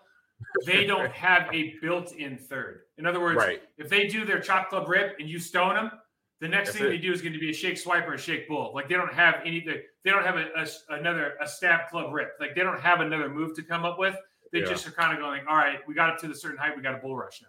[0.65, 2.81] they don't have a built-in third.
[2.97, 3.61] In other words, Right.
[3.77, 5.91] if they do their chop club rip and you stone them,
[6.39, 6.89] the next That's thing it.
[6.89, 8.71] they do is going to be a shake swipe or a shake bull.
[8.73, 9.59] Like they don't have any.
[9.59, 12.31] They they don't have a, a- another a stab club rip.
[12.39, 14.15] Like they don't have another move to come up with.
[14.51, 14.65] They Yeah.
[14.65, 16.81] just are kind of going, all right, we got up to the certain height, we
[16.81, 17.47] got a bull rush now.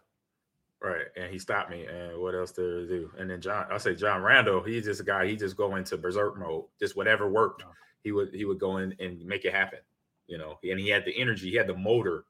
[0.83, 1.85] Right, and he stopped me.
[1.85, 3.11] And what else to do?
[3.16, 4.62] And then John, I say John Randle.
[4.62, 5.26] He's just a guy.
[5.26, 6.64] He just go into berserk mode.
[6.80, 7.62] Just whatever worked,
[8.03, 9.78] he would he would go in and make it happen.
[10.26, 11.51] You know, and he had the energy.
[11.51, 12.24] He had the motor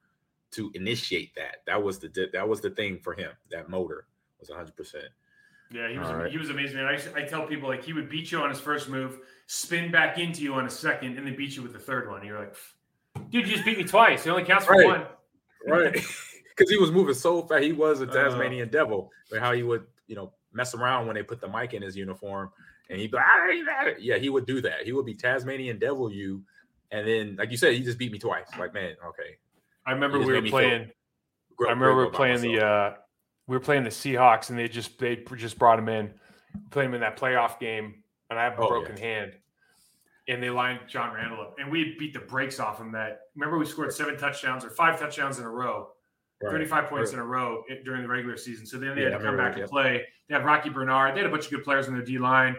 [0.53, 1.63] to initiate that.
[1.67, 3.31] That was the that was the thing for him.
[3.51, 4.07] That motor
[4.39, 4.77] was 100.
[4.77, 5.05] percent
[5.71, 6.31] Yeah, he was All right.
[6.31, 6.79] he was amazing.
[6.79, 9.91] And I, I tell people like he would beat you on his first move, spin
[9.91, 12.19] back into you on a second, and then beat you with the third one.
[12.19, 12.55] And you're like,
[13.31, 14.27] dude, you just beat me twice.
[14.27, 14.87] It only counts for Right.
[14.87, 15.07] one.
[15.67, 16.05] Right,
[16.57, 17.63] because he was moving so fast.
[17.65, 18.13] He was a Uh.
[18.13, 19.11] Tasmanian devil.
[19.31, 21.97] But how he would you know mess around when they put the mic in his
[21.97, 22.51] uniform,
[22.91, 24.83] and he'd be like, "Ah, he's at it." yeah, he would do that.
[24.85, 26.43] He would be Tasmanian devil you,
[26.91, 28.47] and then like you said, he just beat me twice.
[28.59, 29.37] Like man, okay.
[29.87, 30.91] I remember we were feel playing.
[31.61, 32.95] I remember we were playing the uh,
[33.47, 36.13] we were playing the Seahawks, and they just they just brought him in,
[36.71, 38.69] played him in that playoff game, and I have a Oh, yeah.
[38.69, 39.33] broken hand.
[40.29, 42.93] And they lined John Randle up, and we beat the brakes off him.
[42.93, 45.89] That remember we scored seven touchdowns or five touchdowns in a row.
[46.43, 46.51] Right.
[46.53, 47.15] 35 points Right.
[47.15, 48.67] in a row during the regular season.
[48.67, 50.07] So then they Yeah, had to come back and play.
[50.29, 51.15] They had Rocky Bernard.
[51.15, 52.57] They had a bunch of good players on their D line.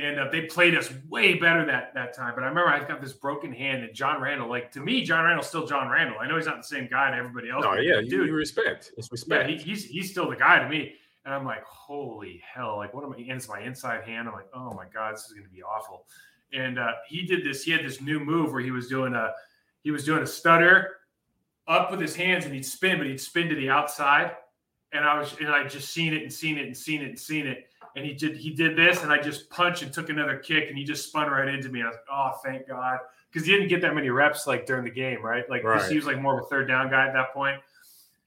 [0.00, 2.34] And uh, they played us way better that that time.
[2.34, 5.24] But I remember I've got this broken hand, and John Randle, like to me, John
[5.24, 6.18] Randle's still John Randle.
[6.20, 7.64] I know he's not the same guy to everybody else.
[7.64, 8.92] No, yeah, dude, you respect.
[8.96, 9.50] It's yeah, respect.
[9.50, 10.94] he, he's he's still the guy to me.
[11.24, 12.76] And I'm like, holy hell!
[12.76, 13.16] Like, what am I?
[13.16, 14.28] And it's my inside hand.
[14.28, 16.06] I'm like, oh my god, this is going to be awful.
[16.52, 17.64] And uh, he did this.
[17.64, 19.32] He had this new move where he was doing a
[19.82, 20.96] he was doing a stutter
[21.68, 24.32] up with his hands, and he'd spin, but he'd spin to the outside.
[24.92, 27.18] And I was and I just seen it and seen it and seen it and
[27.18, 27.66] seen it.
[27.94, 30.78] And he did he did this, and I just punched and took another kick, and
[30.78, 31.82] he just spun right into me.
[31.82, 32.98] I was like, oh, thank God,
[33.30, 35.48] because he didn't get that many reps like during the game, right?
[35.50, 35.90] Like Right.
[35.90, 37.60] he was like more of a third down guy at that point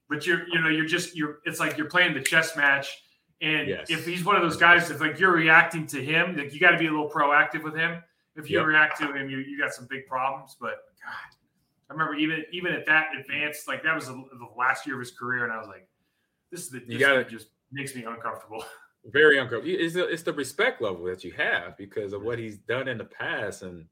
[0.08, 3.02] but you're you know you're just you're it's like you're playing the chess match
[3.40, 3.88] and Yes.
[3.88, 6.72] if he's one of those guys if like you're reacting to him like you got
[6.72, 8.02] to be a little proactive with him
[8.36, 8.66] if you Yep.
[8.66, 11.12] react to him you, you got some big problems but god
[11.90, 15.00] i remember even even at that advanced like that was the, the last year of
[15.00, 15.86] his career and i was like
[16.50, 18.64] this is the this gotta- just makes me uncomfortable
[19.06, 19.76] Very uncomfortable.
[19.80, 22.98] It's the, it's the respect level that you have because of what he's done in
[22.98, 23.86] the past and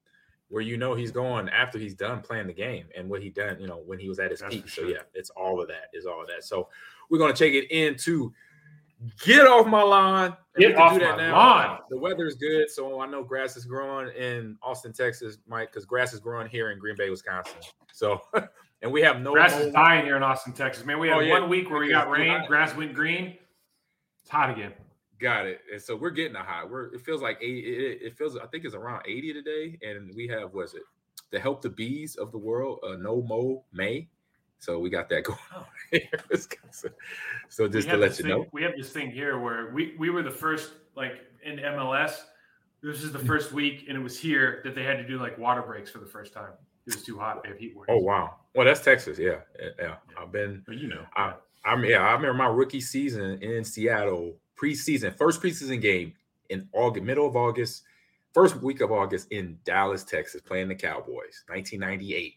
[0.50, 3.58] where you know he's going after he's done playing the game and what he done,
[3.60, 4.68] you know, when he was at his That's peak.
[4.68, 5.90] for So yeah, it's all of that.
[5.92, 6.44] Is all of that.
[6.44, 6.68] So
[7.08, 8.32] we're gonna take it into
[9.22, 10.36] get off my lawn.
[10.58, 11.32] Get off my now.
[11.36, 11.78] lawn.
[11.90, 15.84] The weather is good, so I know grass is growing in Austin, Texas, Mike, because
[15.84, 17.54] grass is growing here in Green Bay, Wisconsin.
[17.92, 18.20] So
[18.82, 19.66] and we have no grass mold.
[19.66, 21.38] is dying here in austin texas man we had Oh, yeah.
[21.38, 23.36] one week where we got rain grass went green
[24.22, 24.72] it's hot again
[25.20, 25.60] Got it.
[25.70, 26.70] And so we're getting a hot.
[26.70, 29.78] We're it feels like 80, it, it feels I think it's around 80 today.
[29.82, 30.80] And we have was it?
[31.30, 34.08] The help the bees of the world, uh no Mow May.
[34.60, 36.08] So we got that going on here.
[36.12, 36.92] in Wisconsin.
[37.48, 38.46] so just to let you thing, know.
[38.52, 42.14] we have this thing here where we we were the first like in MLS.
[42.82, 43.26] This is the mm.
[43.26, 45.98] first week, and it was here that they had to do like water breaks for
[45.98, 46.52] the first time.
[46.86, 47.42] It was too hot.
[47.42, 48.36] They have heat Oh wow.
[48.54, 49.18] Well, that's Texas.
[49.18, 49.40] Yeah.
[49.60, 49.68] Yeah.
[49.78, 49.94] yeah.
[50.18, 51.34] I've been But you know, I-
[51.64, 56.14] I'm yeah, I remember my rookie season in Seattle, preseason, first preseason game
[56.48, 57.82] in August, middle of August,
[58.32, 62.34] first week of August in Dallas, Texas, playing the Cowboys, 1998.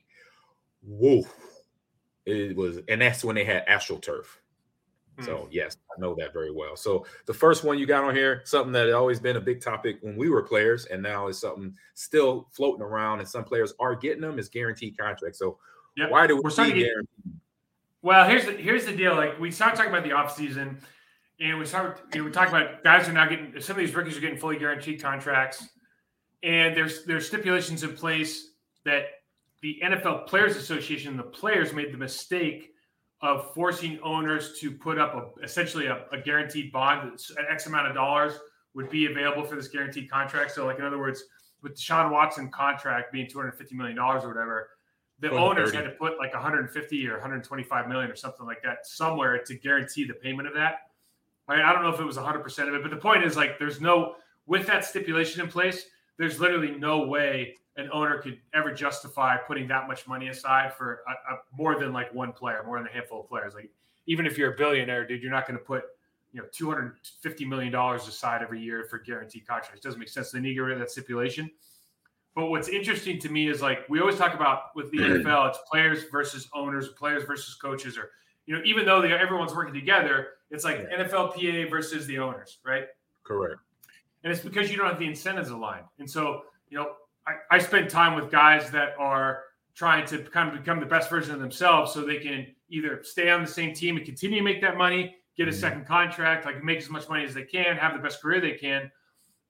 [0.82, 1.24] whoa,
[2.26, 4.26] it was, and that's when they had AstroTurf.
[5.22, 5.48] So Hmm.
[5.52, 6.76] yes, I know that very well.
[6.76, 9.62] So the first one you got on here, something that had always been a big
[9.62, 13.74] topic when we were players, and now is something still floating around, and some players
[13.80, 15.38] are getting them is guaranteed contracts.
[15.38, 15.60] So
[15.98, 16.10] Yep.
[16.10, 16.90] why do we We're starting get-
[18.02, 19.16] Well, here's the here's the deal.
[19.16, 20.82] Like we start talking about the offseason,
[21.40, 23.94] and we start you know, we talk about guys are now getting some of these
[23.94, 25.64] rookies are getting fully guaranteed contracts,
[26.42, 28.50] and there's there's stipulations in place
[28.84, 29.06] that
[29.64, 32.74] the NFL Players Association and the players made the mistake
[33.22, 37.66] of forcing owners to put up a, essentially a, a guaranteed bond that's an X
[37.66, 38.34] amount of dollars
[38.76, 40.52] would be available for this guaranteed contract.
[40.52, 41.24] So, like in other words,
[41.62, 44.70] with Deshaun Watson contract being two hundred fifty million dollars or whatever,
[45.20, 49.42] the owners had to put like 150 or 125 million or something like that somewhere
[49.46, 50.80] to guarantee the payment of that.
[51.48, 53.38] I, I don't know if it was 100 percent of it, but the point is
[53.38, 55.86] like there's no with that stipulation in place.
[56.18, 61.02] There's literally no way an owner could ever justify putting that much money aside for
[61.08, 63.56] a, a, more than like one player, more than a handful of players.
[63.56, 63.72] Like
[64.06, 65.84] even if you're a billionaire, dude, you're not going to put
[66.32, 69.80] you know 250 million dollars aside every year for guaranteed contracts.
[69.80, 70.32] It doesn't make sense.
[70.32, 71.50] They need to get rid of that stipulation.
[72.36, 75.60] But what's interesting to me is like we always talk about with the NFL, it's
[75.70, 78.12] players versus owners, players versus coaches, or
[78.46, 82.86] you know, even though they, everyone's working together, it's like NFLPA versus the owners, right?
[83.24, 83.56] Correct.
[84.24, 85.86] And it's because you don't have the incentives aligned.
[86.00, 86.94] And so, you know,
[87.28, 89.44] I, I spend time with guys that are
[89.76, 93.30] trying to kind of become the best version of themselves so they can either stay
[93.30, 95.56] on the same team and continue to make that money, get a Mhm.
[95.56, 98.54] second contract, like make as much money as they can, have the best career they
[98.54, 98.92] can.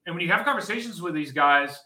[0.05, 1.81] And when you have conversations with these guys,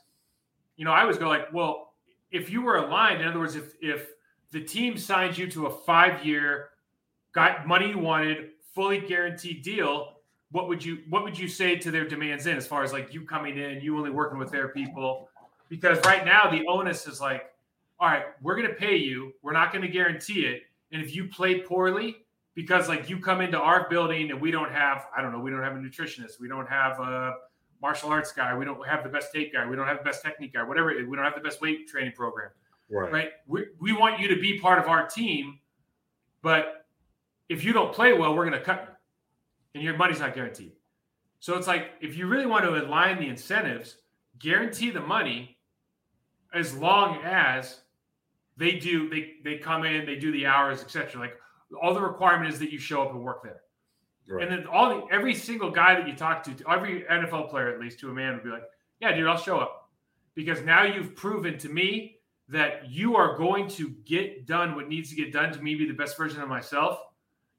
[0.75, 1.95] you know, I always go like, well,
[2.31, 4.11] if you were aligned, in other words, if if
[4.51, 6.69] the team signed you to a five year,
[7.33, 10.16] got money you wanted, fully guaranteed deal,
[10.51, 13.13] what would you what would you say to their demands in as far as like
[13.13, 15.29] you coming in, you only working with their people?
[15.69, 17.51] Because right now the onus is like,
[17.99, 21.59] all right, we're gonna pay you, we're not gonna guarantee it, and if you play
[21.59, 22.17] poorly,
[22.55, 25.51] because like you come into our building and we don't have, I don't know, we
[25.51, 27.35] don't have a nutritionist, we don't have a
[27.81, 30.23] martial arts guy, we don't have the best tape guy, we don't have the best
[30.23, 32.49] technique guy, whatever, we don't have the best weight training program
[32.89, 33.11] Right.
[33.11, 33.29] right?
[33.47, 35.59] We, we want you to be part of our team,
[36.41, 36.85] but
[37.49, 38.93] if you don't play well, we're going to cut you,
[39.77, 40.73] and your money's not guaranteed.
[41.39, 43.97] So it's like if you really want to align the incentives,
[44.39, 45.57] guarantee the money
[46.53, 47.81] as long as
[48.57, 51.21] they do they they come in, they do the hours, etc.
[51.21, 51.35] Like
[51.81, 53.61] all the requirement is that you show up and work there.
[54.27, 54.43] Right.
[54.43, 57.79] And then all the, every single guy that you talk to, every NFL player at
[57.79, 58.63] least to a man would be like,
[58.99, 59.89] "Yeah, dude, I'll show up,"
[60.35, 62.17] because now you've proven to me
[62.49, 65.85] that you are going to get done what needs to get done to me be
[65.85, 66.99] the best version of myself.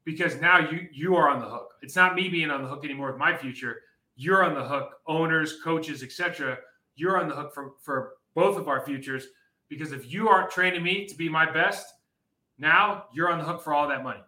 [0.05, 1.73] Because now you you are on the hook.
[1.81, 3.81] It's not me being on the hook anymore with my future.
[4.15, 4.91] You're on the hook.
[5.07, 6.57] Owners, coaches, etc.
[6.95, 9.27] You're on the hook for for both of our futures.
[9.69, 11.85] Because if you aren't training me to be my best,
[12.57, 14.23] now you're on the hook for all that money.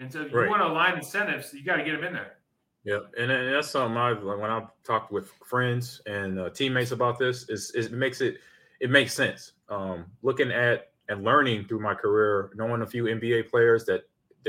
[0.00, 0.48] And so if you Right.
[0.48, 2.38] want to align incentives, you got to get them in there.
[2.84, 7.18] Yeah, and, and that's something I've when I've talked with friends and uh, teammates about
[7.18, 7.48] this.
[7.50, 8.38] Is, is it makes it
[8.80, 9.52] it makes sense.
[9.68, 14.04] Um, looking at and learning through my career, knowing a few NBA players that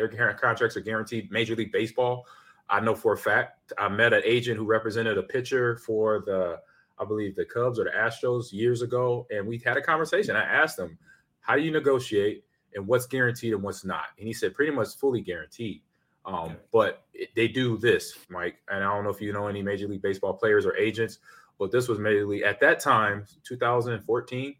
[0.08, 1.32] their contracts are guaranteed.
[1.32, 2.26] Major League Baseball,
[2.70, 3.74] I know for a fact.
[3.78, 6.60] I met an agent who represented a pitcher for the,
[7.00, 10.36] I believe the Cubs or the Astros years ago, and we had a conversation.
[10.36, 10.98] I asked him,
[11.42, 12.44] "How do you negotiate
[12.76, 15.82] and what's guaranteed and what's not?" And he said, "Pretty much fully guaranteed."
[16.26, 19.64] Um, but it, they do this, Mike, and I don't know if you know any
[19.64, 21.20] Major League Baseball players or agents,
[21.58, 24.56] but this was Major League at that time, 2014.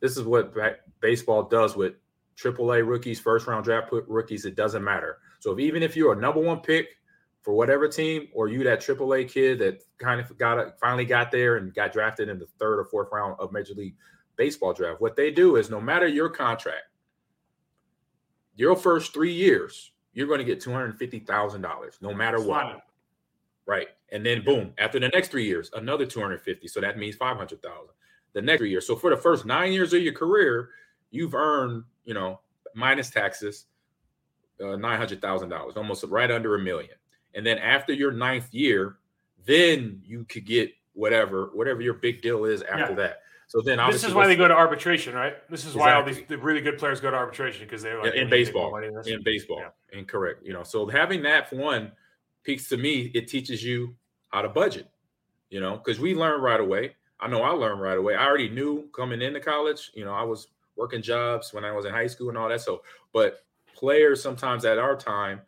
[0.00, 0.54] This is what
[1.00, 1.94] baseball does with
[2.42, 4.44] AAA rookies, first round draft put rookies.
[4.44, 5.18] It doesn't matter.
[5.40, 6.88] So if, even if you're a number one pick
[7.40, 11.56] for whatever team, or you that AAA kid that kind of got finally got there
[11.56, 13.96] and got drafted in the third or fourth round of Major League
[14.36, 16.84] Baseball draft, what they do is no matter your contract,
[18.54, 22.38] your first three years, you're going to get two hundred fifty thousand dollars, no matter
[22.38, 22.62] what.
[22.62, 22.82] Slide.
[23.66, 23.88] Right.
[24.12, 26.68] And then boom, after the next three years, another 250.
[26.68, 27.88] So that means 500,000
[28.32, 28.86] the next three years.
[28.86, 30.70] So for the first nine years of your career,
[31.10, 32.40] you've earned, you know,
[32.74, 33.66] minus taxes,
[34.60, 36.94] uh, $900,000, almost right under a million.
[37.34, 38.96] And then after your ninth year,
[39.44, 42.94] then you could get whatever, whatever your big deal is after Yeah.
[42.94, 43.22] that.
[43.48, 45.48] So then This is why they go to arbitration, right?
[45.50, 48.14] This is why all these the really good players go to arbitration because they're like
[48.14, 49.98] in, in "We need to make more baseball, than this." in baseball, Yeah.
[49.98, 50.44] incorrect.
[50.44, 51.92] You know, so having that one
[52.42, 53.10] peaks to me.
[53.14, 53.94] It teaches you
[54.28, 54.88] how to budget.
[55.50, 56.96] You know, because we learn right away.
[57.20, 58.14] I know I learned right away.
[58.14, 59.90] I already knew coming into college.
[59.94, 62.60] You know, I was working jobs when I was in high school and all that.
[62.60, 65.40] So, but players sometimes at our time,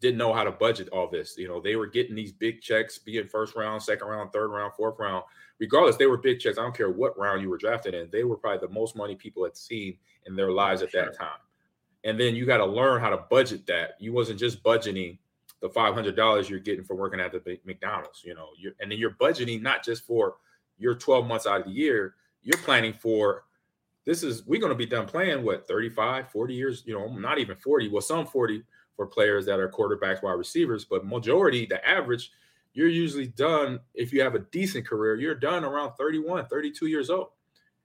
[0.00, 1.36] didn't know how to budget all this.
[1.36, 4.72] You know, they were getting these big checks, being first round, second round, third round,
[4.74, 5.24] fourth round.
[5.58, 6.58] Regardless, they were big checks.
[6.58, 8.08] I don't care what round you were drafted in.
[8.10, 11.38] They were probably the most money people had seen in their lives at that time.
[12.04, 13.90] And then you got to learn how to budget that.
[13.98, 15.18] You wasn't just budgeting
[15.60, 18.22] the five hundred dollars you're getting for working at the McDonald's.
[18.24, 20.36] You know, you're, and then you're budgeting not just for
[20.78, 22.14] your 12 months out of the year.
[22.42, 23.44] You're planning for
[24.04, 27.38] this is we're going to be done playing what 35 40 years you know not
[27.38, 28.62] even 40 well some 40
[29.00, 32.32] for players that are quarterbacks, wide receivers, but majority, the average,
[32.74, 37.08] you're usually done if you have a decent career, you're done around 31, 32 years
[37.08, 37.28] old.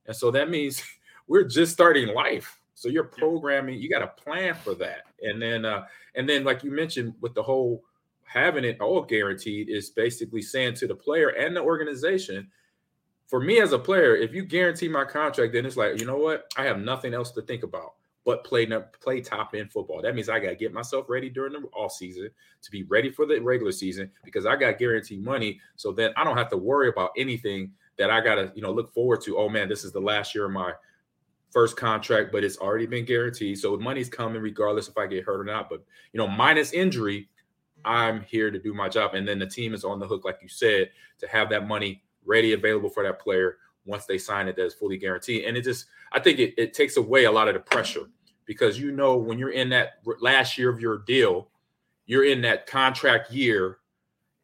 [0.07, 0.84] And so that means
[1.28, 2.59] we're just starting life.
[2.74, 5.03] So you're programming, you got to plan for that.
[5.24, 5.86] And then uh
[6.16, 7.86] and then like you mentioned with the whole
[8.26, 12.51] having it all guaranteed is basically saying to the player and the organization,
[13.28, 16.17] for me as a player, if you guarantee my contract, then it's like, you know
[16.17, 16.51] what?
[16.57, 17.93] I have nothing else to think about
[18.26, 18.67] but play
[19.01, 20.01] play top end football.
[20.01, 22.30] That means I got to get myself ready during the off season
[22.63, 25.61] to be ready for the regular season because I got guaranteed money.
[25.76, 28.71] So then I don't have to worry about anything that I got to you know
[28.71, 29.38] look forward to.
[29.38, 30.73] Oh man, this is the last year of my
[31.51, 33.59] first contract, but it's already been guaranteed.
[33.59, 35.69] So money's coming regardless if I get hurt or not.
[35.69, 37.30] But you know, minus injury,
[37.86, 40.39] I'm here to do my job, and then the team is on the hook, like
[40.41, 44.55] you said, to have that money ready available for that player once they sign it
[44.55, 45.45] that's fully guaranteed.
[45.45, 48.07] And it just, I think it, it takes away a lot of the pressure
[48.45, 51.49] because you know when you're in that last year of your deal,
[52.05, 53.78] you're in that contract year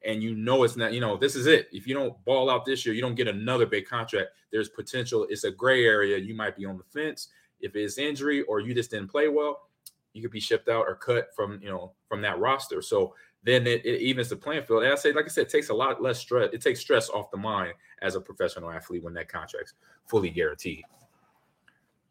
[0.04, 1.68] and you know it's not, you know, this is it.
[1.72, 4.30] If you don't ball out this year, you don't get another big contract.
[4.52, 5.28] There's potential.
[5.30, 6.18] It's a gray area.
[6.18, 7.30] You might be on the fence.
[7.60, 9.70] If it's injury or you just didn't play well,
[10.14, 12.82] you could be shipped out or cut from, you know, from that roster.
[12.82, 13.14] So
[13.44, 14.84] then it, it evens the playing field.
[14.84, 16.50] And I say, like I said, it takes a lot less stress.
[16.54, 19.74] It takes stress off the mind as a professional athlete when that contract's
[20.06, 20.84] fully guaranteed.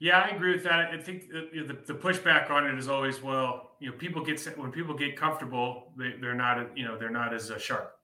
[0.01, 0.91] Yeah, I agree with that.
[0.91, 4.73] I think the, the, pushback on it is always, well, you know, people get when
[4.73, 7.99] people get comfortable, they, they're not, you know, they're not as uh, sharp.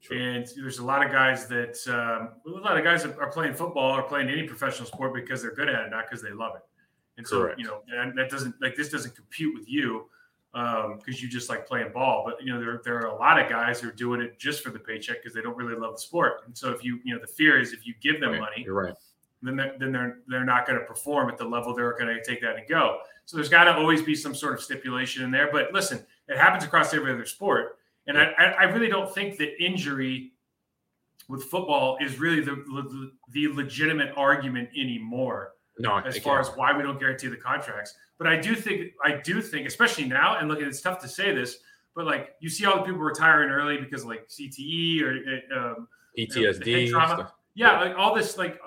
[0.00, 0.18] True.
[0.18, 3.92] And there's a lot of guys that um, a lot of guys are playing football
[3.92, 6.62] or playing any professional sport because they're good at it, not because they love it.
[7.18, 7.60] And so, Correct.
[7.60, 10.06] you know, and that doesn't like this doesn't compute with you
[10.54, 12.22] because um, you just like playing ball.
[12.24, 14.62] But you know, there, there are a lot of guys who are doing it just
[14.62, 16.42] for the paycheck because they don't really love the sport.
[16.46, 18.40] And so if you you know the fear is if you give them right.
[18.40, 18.94] money, you're right.
[19.42, 22.22] Then they're, then they're they're not going to perform at the level they're going to
[22.24, 22.98] take that and go.
[23.24, 25.50] So there's got to always be some sort of stipulation in there.
[25.50, 29.60] But listen, it happens across every other sport, and I I really don't think that
[29.60, 30.34] injury
[31.28, 35.54] with football is really the the legitimate argument anymore.
[35.78, 37.94] No, as far as why we don't guarantee the contracts.
[38.18, 41.34] But I do think I do think, especially now, and look, it's tough to say
[41.34, 41.58] this,
[41.94, 45.88] but like you see all the people retiring early because of like CTE or um,
[46.16, 47.32] PTSD, trauma.
[47.54, 48.60] Yeah, yeah, like all this, like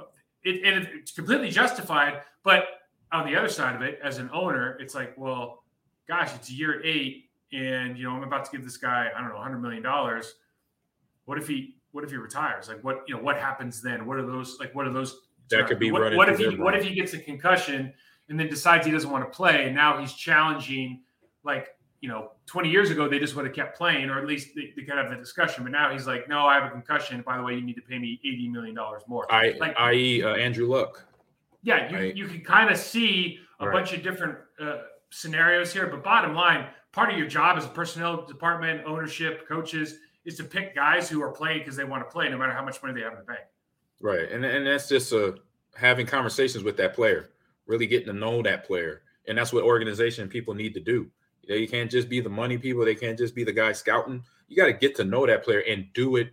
[0.44, 2.22] it, and it's completely justified.
[2.44, 2.66] But
[3.12, 5.64] on the other side of it, as an owner, it's like, well,
[6.08, 9.30] gosh, it's year eight, and you know I'm about to give this guy, I don't
[9.30, 10.34] know, hundred million dollars.
[11.26, 11.76] What if he?
[11.92, 12.68] What if he retires?
[12.68, 13.22] Like, what you know?
[13.22, 14.06] What happens then?
[14.06, 14.58] What are those?
[14.60, 15.27] Like, what are those?
[15.50, 16.56] That could be what, what if he?
[16.56, 17.94] What if he gets a concussion?
[18.30, 19.66] and then decides he doesn't want to play.
[19.66, 21.02] And now he's challenging,
[21.44, 21.70] like,
[22.02, 24.74] you know, 20 years ago, they just would have kept playing, or at least they,
[24.76, 25.64] they could have the discussion.
[25.64, 27.22] But now he's like, no, I have a concussion.
[27.22, 28.78] By the way, you need to pay me $80 million
[29.08, 29.32] more.
[29.32, 31.06] I, like, i.e., uh, Andrew Luck.
[31.64, 33.74] Yeah, you, I, you can kind of see a right.
[33.74, 35.88] bunch of different uh, scenarios here.
[35.88, 40.44] But bottom line, part of your job as a personnel department, ownership, coaches, is to
[40.44, 42.94] pick guys who are playing because they want to play, no matter how much money
[42.94, 43.40] they have in the bank.
[44.00, 45.34] Right, and and that's just uh,
[45.76, 47.32] having conversations with that player
[47.68, 49.02] really getting to know that player.
[49.28, 51.08] And that's what organization people need to do.
[51.48, 52.84] They can't just be the money people.
[52.84, 54.24] They can't just be the guy scouting.
[54.48, 56.30] You got to get to know that player and do it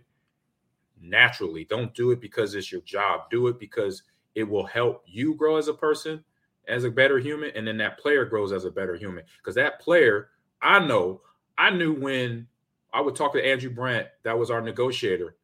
[1.01, 1.65] naturally.
[1.65, 3.29] Don't do it because it's your job.
[3.29, 4.03] Do it because
[4.33, 6.23] it will help you grow as a person,
[6.67, 9.23] as a better human, and then that player grows as a better human.
[9.37, 10.29] Because that player,
[10.61, 11.21] I know,
[11.57, 12.47] I knew when
[12.93, 15.35] I would talk to Andrew Brandt, that was our negotiator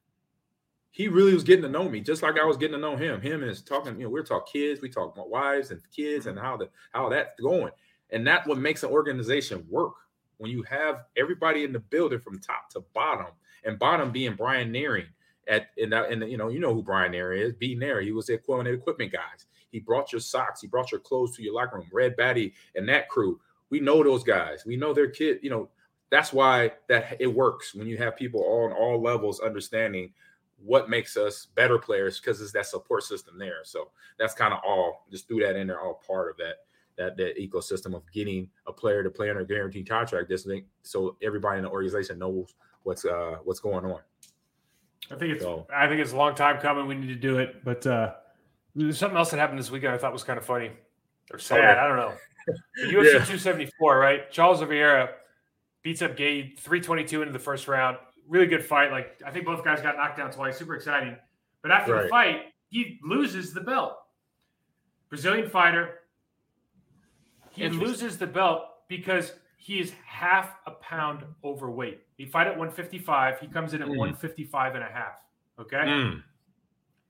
[0.91, 3.21] he really was getting to know me, just like I was getting to know him.
[3.21, 6.37] Him is talking, you know, we're talking kids, we talk about wives and kids mm-hmm.
[6.37, 7.71] and how the how that's going.
[8.09, 9.93] And that's what makes an organization work.
[10.37, 13.27] When you have everybody in the building from top to bottom,
[13.63, 15.05] and bottom being Bryan Nehring
[15.47, 18.03] at and and you know, you know who Bryan Nehring is, B Neary.
[18.03, 19.45] He was the equipment equipment guys.
[19.71, 21.87] He brought your socks, he brought your clothes to your locker room.
[21.93, 23.39] Red Batty and that crew.
[23.69, 24.65] We know those guys.
[24.65, 25.69] We know their kid, you know,
[26.09, 30.11] that's why that it works when you have people on all levels understanding
[30.63, 33.59] what makes us better players because it's that support system there.
[33.63, 33.89] So
[34.19, 35.05] that's kind of all.
[35.11, 36.55] Just threw that in there, all part of that
[36.97, 40.29] that that ecosystem of getting a player to play under a guaranteed contract.
[40.29, 42.53] This thing, so everybody in the organization knows
[42.83, 43.99] what's uh what's going on.
[45.09, 46.87] I think it's so, I think it's a long time coming.
[46.87, 48.13] We need to do it, but uh
[48.75, 50.71] there's something else that happened this weekend I thought was kind of funny
[51.31, 51.77] or sad.
[51.77, 52.13] I don't know.
[52.77, 53.25] The UFC yeah.
[53.25, 54.31] 274, right?
[54.31, 55.09] Charles Oliveira
[55.81, 57.97] beats up Gaethje 322 into the first round.
[58.27, 58.91] Really good fight.
[58.91, 60.57] Like I think both guys got knocked down twice.
[60.57, 61.17] Super exciting.
[61.61, 63.97] But after the fight, he loses the belt.
[65.09, 65.99] Brazilian fighter.
[67.51, 72.01] He loses the belt because he is half a pound overweight.
[72.17, 73.39] He fight at 155.
[73.39, 73.97] He comes in at Mm.
[73.97, 75.15] 155 and a half.
[75.59, 75.77] Okay.
[75.77, 76.23] Mm.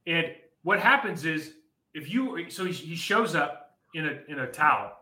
[0.07, 1.53] And what happens is
[1.93, 4.93] if you so he, he shows up in a in a towel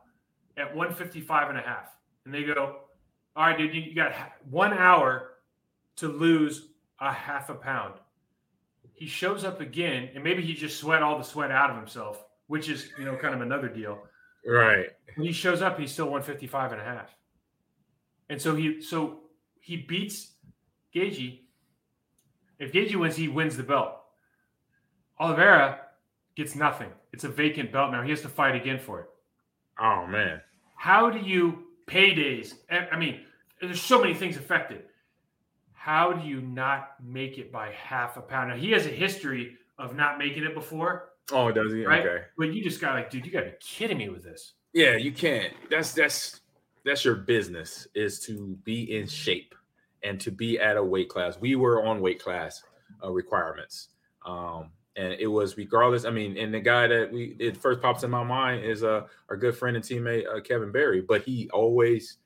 [0.57, 1.95] at 155 and a half
[2.25, 2.81] and they go
[3.35, 4.13] all right dude you, you got
[4.49, 5.35] one hour
[5.99, 6.69] to lose
[6.99, 7.95] a half a pound.
[8.93, 12.23] He shows up again and maybe he just sweat all the sweat out of himself
[12.49, 13.99] which is you know kind of another deal.
[14.45, 14.87] Right.
[15.15, 17.15] when he shows up he's still 155 and a half.
[18.29, 19.21] And so he so
[19.61, 20.31] he beats
[20.93, 21.39] Gaethje.
[22.57, 23.93] if Gaethje wins he wins the belt.
[25.19, 25.81] Oliveira
[26.35, 26.89] gets nothing.
[27.13, 28.01] It's a vacant belt now.
[28.01, 29.09] He has to fight again for it.
[29.79, 30.41] Oh man.
[30.75, 32.55] how do you paydays?
[32.71, 33.21] I I mean
[33.61, 34.83] there's so many things affected
[35.89, 39.57] how do you not make it by half a pound now he has a history
[39.79, 41.83] of not making it before Oh, does he?
[41.85, 42.25] right Okay.
[42.37, 45.11] but you just got like dude you gotta be kidding me with this Yeah, you
[45.11, 45.51] can't.
[45.71, 46.41] That's that's
[46.85, 49.55] that's your business is to be in shape
[50.03, 51.39] and to be at a weight class.
[51.39, 52.61] We were on weight class
[53.03, 53.89] uh, requirements,
[54.25, 56.05] um, and it was regardless.
[56.05, 59.07] I mean, and the guy that we it first pops in my mind is uh,
[59.29, 62.17] our good friend and teammate uh, Kevin Barry, but he always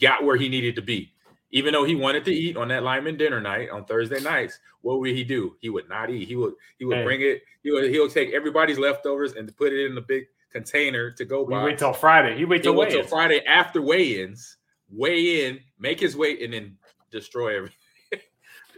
[0.00, 1.11] got where he needed to be.
[1.54, 4.98] Even though he wanted to eat on that lineman dinner night on Thursday nights, what
[5.00, 5.54] would he do?
[5.60, 6.26] He would not eat.
[6.26, 7.04] He would he would Hey.
[7.04, 7.42] bring it.
[7.62, 11.44] He would he'll take everybody's leftovers and put it in the big container to go
[11.46, 11.62] by.
[11.64, 14.56] wait till friday he wait till wait till Friday after weigh-ins,
[14.90, 16.76] weigh in, make his weight, and then
[17.10, 17.76] destroy everything.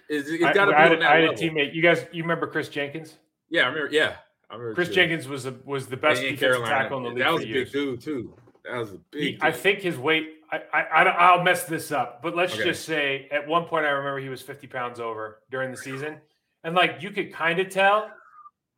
[0.09, 2.05] it's, it's got to be I on a- that I had a teammate you guys
[2.12, 3.16] you remember chris jenkins
[3.51, 3.93] Yeah, I remember.
[3.95, 4.16] Yeah,
[4.51, 4.75] I remember.
[4.75, 4.95] chris too.
[4.95, 6.75] jenkins was the was the best in defensive Carolina.
[6.83, 7.72] tackle in the league That was a years.
[7.72, 8.35] big dude too.
[8.64, 9.22] That was a big.
[9.22, 10.29] He- I think his weight.
[10.73, 12.65] I, I, I don't- I'll mess this up, but let's Okay.
[12.65, 16.21] just say at one point I remember he was 50 pounds over during the season,
[16.63, 18.11] and like you could kind of tell,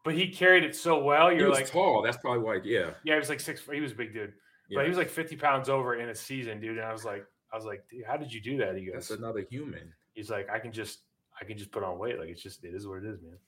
[0.05, 1.33] but he carried it so well.
[1.33, 2.03] You're like, tall.
[2.03, 2.61] That's probably why.
[2.64, 3.62] Yeah, yeah, he was like six.
[3.70, 4.33] He was a big dude,
[4.68, 4.77] yeah.
[4.79, 6.79] but he was like 50 pounds over in a season, dude.
[6.79, 8.77] And I was like, I was like, dude, how did you do that?
[8.77, 9.93] He that's goes, another human.
[10.14, 11.01] he's like, I can just,
[11.41, 12.18] I can just put on weight.
[12.18, 13.39] Like it's just, it is what it is, man.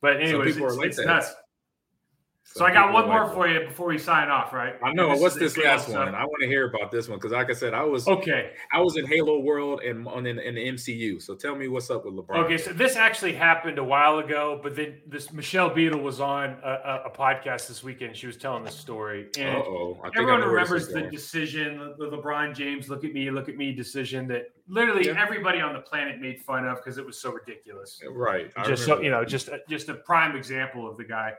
[0.00, 1.34] But anyways, people it's, are like it's nuts.
[2.54, 4.74] So I got one more like for you before we sign off, right?
[4.82, 5.10] I know.
[5.10, 6.06] And What's this last stuff.
[6.06, 6.14] one?
[6.14, 8.52] I want to hear about this one because, like I said, I was Okay.
[8.72, 11.20] I was in Halo World and on in, in the MCU.
[11.20, 12.44] So tell me what's up with LeBron.
[12.46, 16.56] Okay, so this actually happened a while ago, but then this Michelle Beadle was on
[16.64, 18.16] a, a, a podcast this weekend.
[18.16, 19.62] She was telling the story, and
[20.16, 24.46] everyone remembers the decision, the LeBron James "look at me, look at me" decision that
[24.68, 25.22] literally Yeah.
[25.22, 28.00] everybody on the planet made fun of because it was so ridiculous.
[28.10, 28.50] Right.
[28.56, 31.34] I Just so you know, just just a prime example of the guy.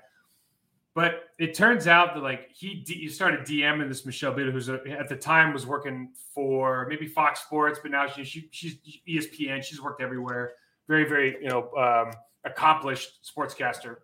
[0.96, 4.70] But it turns out that like he D- he started DMing this Michelle Beadle, who's
[4.70, 8.78] a, at the time was working for maybe Fox Sports, but now she, she she's
[9.08, 9.64] ESPN.
[9.64, 10.54] She's worked everywhere.
[10.88, 12.14] Very very you know um,
[12.44, 13.98] accomplished sportscaster.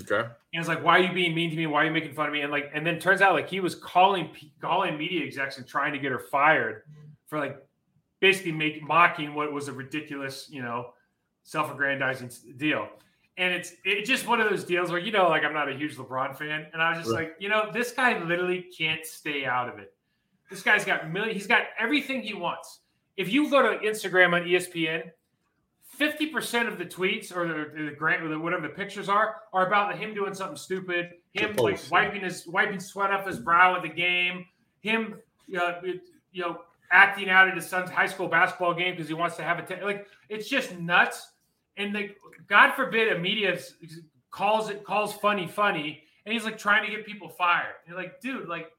[0.00, 0.20] Okay.
[0.20, 1.66] And it's like, why are you being mean to me?
[1.66, 2.42] Why are you making fun of me?
[2.42, 5.92] And like, and then turns out like he was calling calling media execs and trying
[5.92, 6.82] to get her fired
[7.26, 7.56] for like
[8.20, 10.92] basically making mocking what was a ridiculous, you know,
[11.44, 12.88] self-aggrandizing deal.
[13.38, 15.74] And it's it's just one of those deals where you know, like I'm not a
[15.74, 17.24] huge LeBron fan, and I was just Right.
[17.28, 19.92] like, you know, this guy literally can't stay out of it.
[20.50, 21.34] This guy's got million.
[21.34, 22.80] He's got everything he wants.
[23.16, 25.10] If you go to Instagram on ESPN,
[25.84, 29.36] fifty percent of the tweets or the, the grant or the, whatever the pictures are
[29.52, 33.38] are about him doing something stupid, him The like wiping his wiping sweat off his
[33.38, 34.46] brow at the game,
[34.80, 35.16] him
[35.58, 35.72] uh,
[36.32, 36.60] you know
[36.90, 39.62] acting out at his son's high school basketball game because he wants to have a
[39.62, 41.32] t- like it's just nuts.
[41.76, 42.16] And like
[42.48, 43.58] God forbid a media
[44.30, 47.74] calls it calls funny funny, and he's like trying to get people fired.
[47.84, 48.70] And you're like, dude, like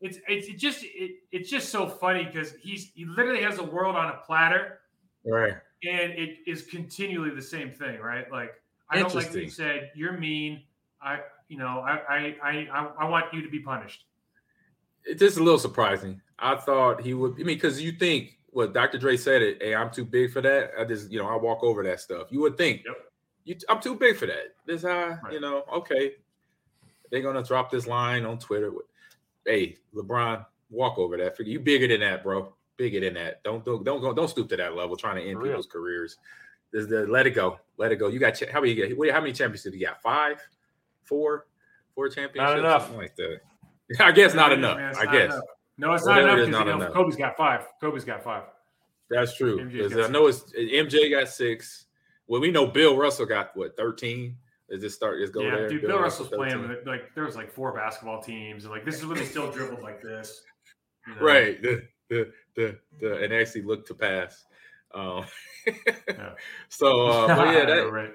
[0.00, 3.64] it's it's it just it, it's just so funny because he's he literally has a
[3.64, 4.80] world on a platter
[5.24, 5.54] Right.
[5.84, 8.30] and it is continually the same thing, right?
[8.30, 8.52] Like
[8.88, 9.90] I don't like what you said.
[9.94, 10.62] You're mean.
[11.02, 14.04] I, you know, I, I, I, I, I want you to be punished.
[15.04, 16.20] It's just a little surprising.
[16.38, 17.32] I thought he would.
[17.32, 18.98] I mean, because you think what Dr.
[18.98, 19.62] Dre said it.
[19.62, 20.72] Hey, I'm too big for that.
[20.78, 22.28] I just, you know, I walk over that stuff.
[22.30, 22.96] You would think, Yep.
[23.44, 24.54] you, I'm too big for that.
[24.66, 25.32] This how, Right.
[25.32, 26.16] you know, okay.
[27.10, 28.72] They're gonna drop this line on Twitter.
[29.44, 31.36] Hey, LeBron, walk over that.
[31.36, 32.54] Figure you bigger than that, bro.
[32.76, 33.42] Bigger than that.
[33.42, 34.12] Don't don't don't go.
[34.14, 34.96] Don't stoop to that level.
[34.96, 36.16] Trying to end people's careers.
[36.72, 37.58] There's the let it go.
[37.78, 38.06] Let it go.
[38.08, 38.72] You got how many?
[38.74, 40.00] You get, how many championships you got?
[40.00, 40.40] Five,
[41.02, 41.46] four,
[41.96, 42.36] four championships.
[42.38, 42.82] Not enough.
[42.82, 43.40] Something like that.
[44.00, 44.76] I guess not enough.
[44.78, 45.32] man, I not guess.
[45.32, 45.44] enough.
[45.80, 46.92] No, it's Whatever not enough because you know.
[46.92, 47.66] Kobe's got five.
[47.80, 48.42] Kobe's got five.
[49.08, 49.58] That's true.
[49.58, 51.86] MJ 'Cause got I know it's MJ got six.
[52.26, 54.36] Well, we know Bill Russell got what thirteen.
[54.68, 55.20] Is this start?
[55.22, 55.68] Is go yeah, there?
[55.70, 55.82] dude.
[55.82, 56.68] Bill Russell's playing 13.
[56.68, 56.86] with.
[56.86, 59.82] Like there was like four basketball teams, and like this is when they still dribbled
[59.82, 60.42] like this.
[61.06, 61.20] you know?
[61.22, 61.60] Right.
[61.62, 64.44] The, the the, the and actually look to pass.
[64.94, 65.24] Um,
[65.66, 66.32] yeah.
[66.68, 68.10] So, uh, but yeah, that, right.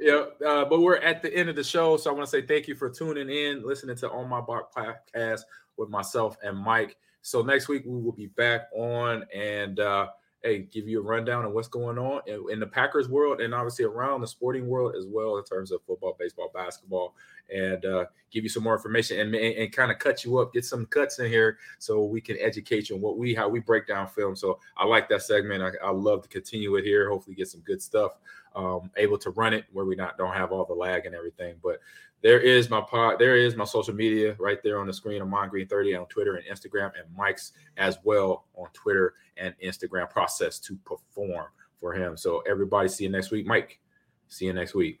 [0.00, 2.44] Yeah, uh, but we're at the end of the show, so I want to say
[2.44, 5.42] thank you for tuning in, listening to On My Block podcast
[5.76, 6.96] with myself and Mike.
[7.22, 10.08] So next week we will be back on and uh,
[10.42, 13.54] hey, give you a rundown of what's going on in, in, the Packers world and
[13.54, 17.14] obviously around the sporting world as well in terms of football, baseball, basketball,
[17.52, 20.52] and uh, give you some more information and, and, and kind of cut you up,
[20.52, 23.60] get some cuts in here so we can educate you on what we how we
[23.60, 24.34] break down film.
[24.34, 25.62] So I like that segment.
[25.62, 27.10] I, I love to continue it here.
[27.10, 28.12] Hopefully, get some good stuff.
[28.54, 31.56] Um, able to run it where we not don't have all the lag and everything,
[31.62, 31.80] but
[32.22, 33.18] there is my pod.
[33.18, 35.20] There is my social media right there on the screen.
[35.20, 39.54] I'm on Green 30 on Twitter and Instagram, and Mike's as well on Twitter and
[39.62, 40.08] Instagram.
[40.08, 41.46] Process to perform
[41.80, 42.16] for him.
[42.16, 43.46] So everybody, see you next week.
[43.46, 43.80] Mike,
[44.28, 45.00] see you next week.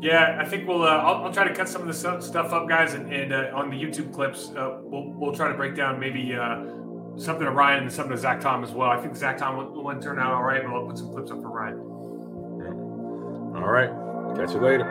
[0.00, 0.82] Yeah, I think we'll.
[0.82, 3.50] Uh, I'll, I'll, try to cut some of this stuff up, guys, and, and uh,
[3.54, 6.64] on the YouTube clips, uh, we'll we'll try to break down maybe uh,
[7.16, 8.90] something to Rhyan and something to Zach Tom as well.
[8.90, 11.30] I think Zach Tom will, will turn out all right, but I'll put some clips
[11.30, 11.78] up for Rhyan.
[13.56, 13.90] All right,
[14.36, 14.90] catch you later.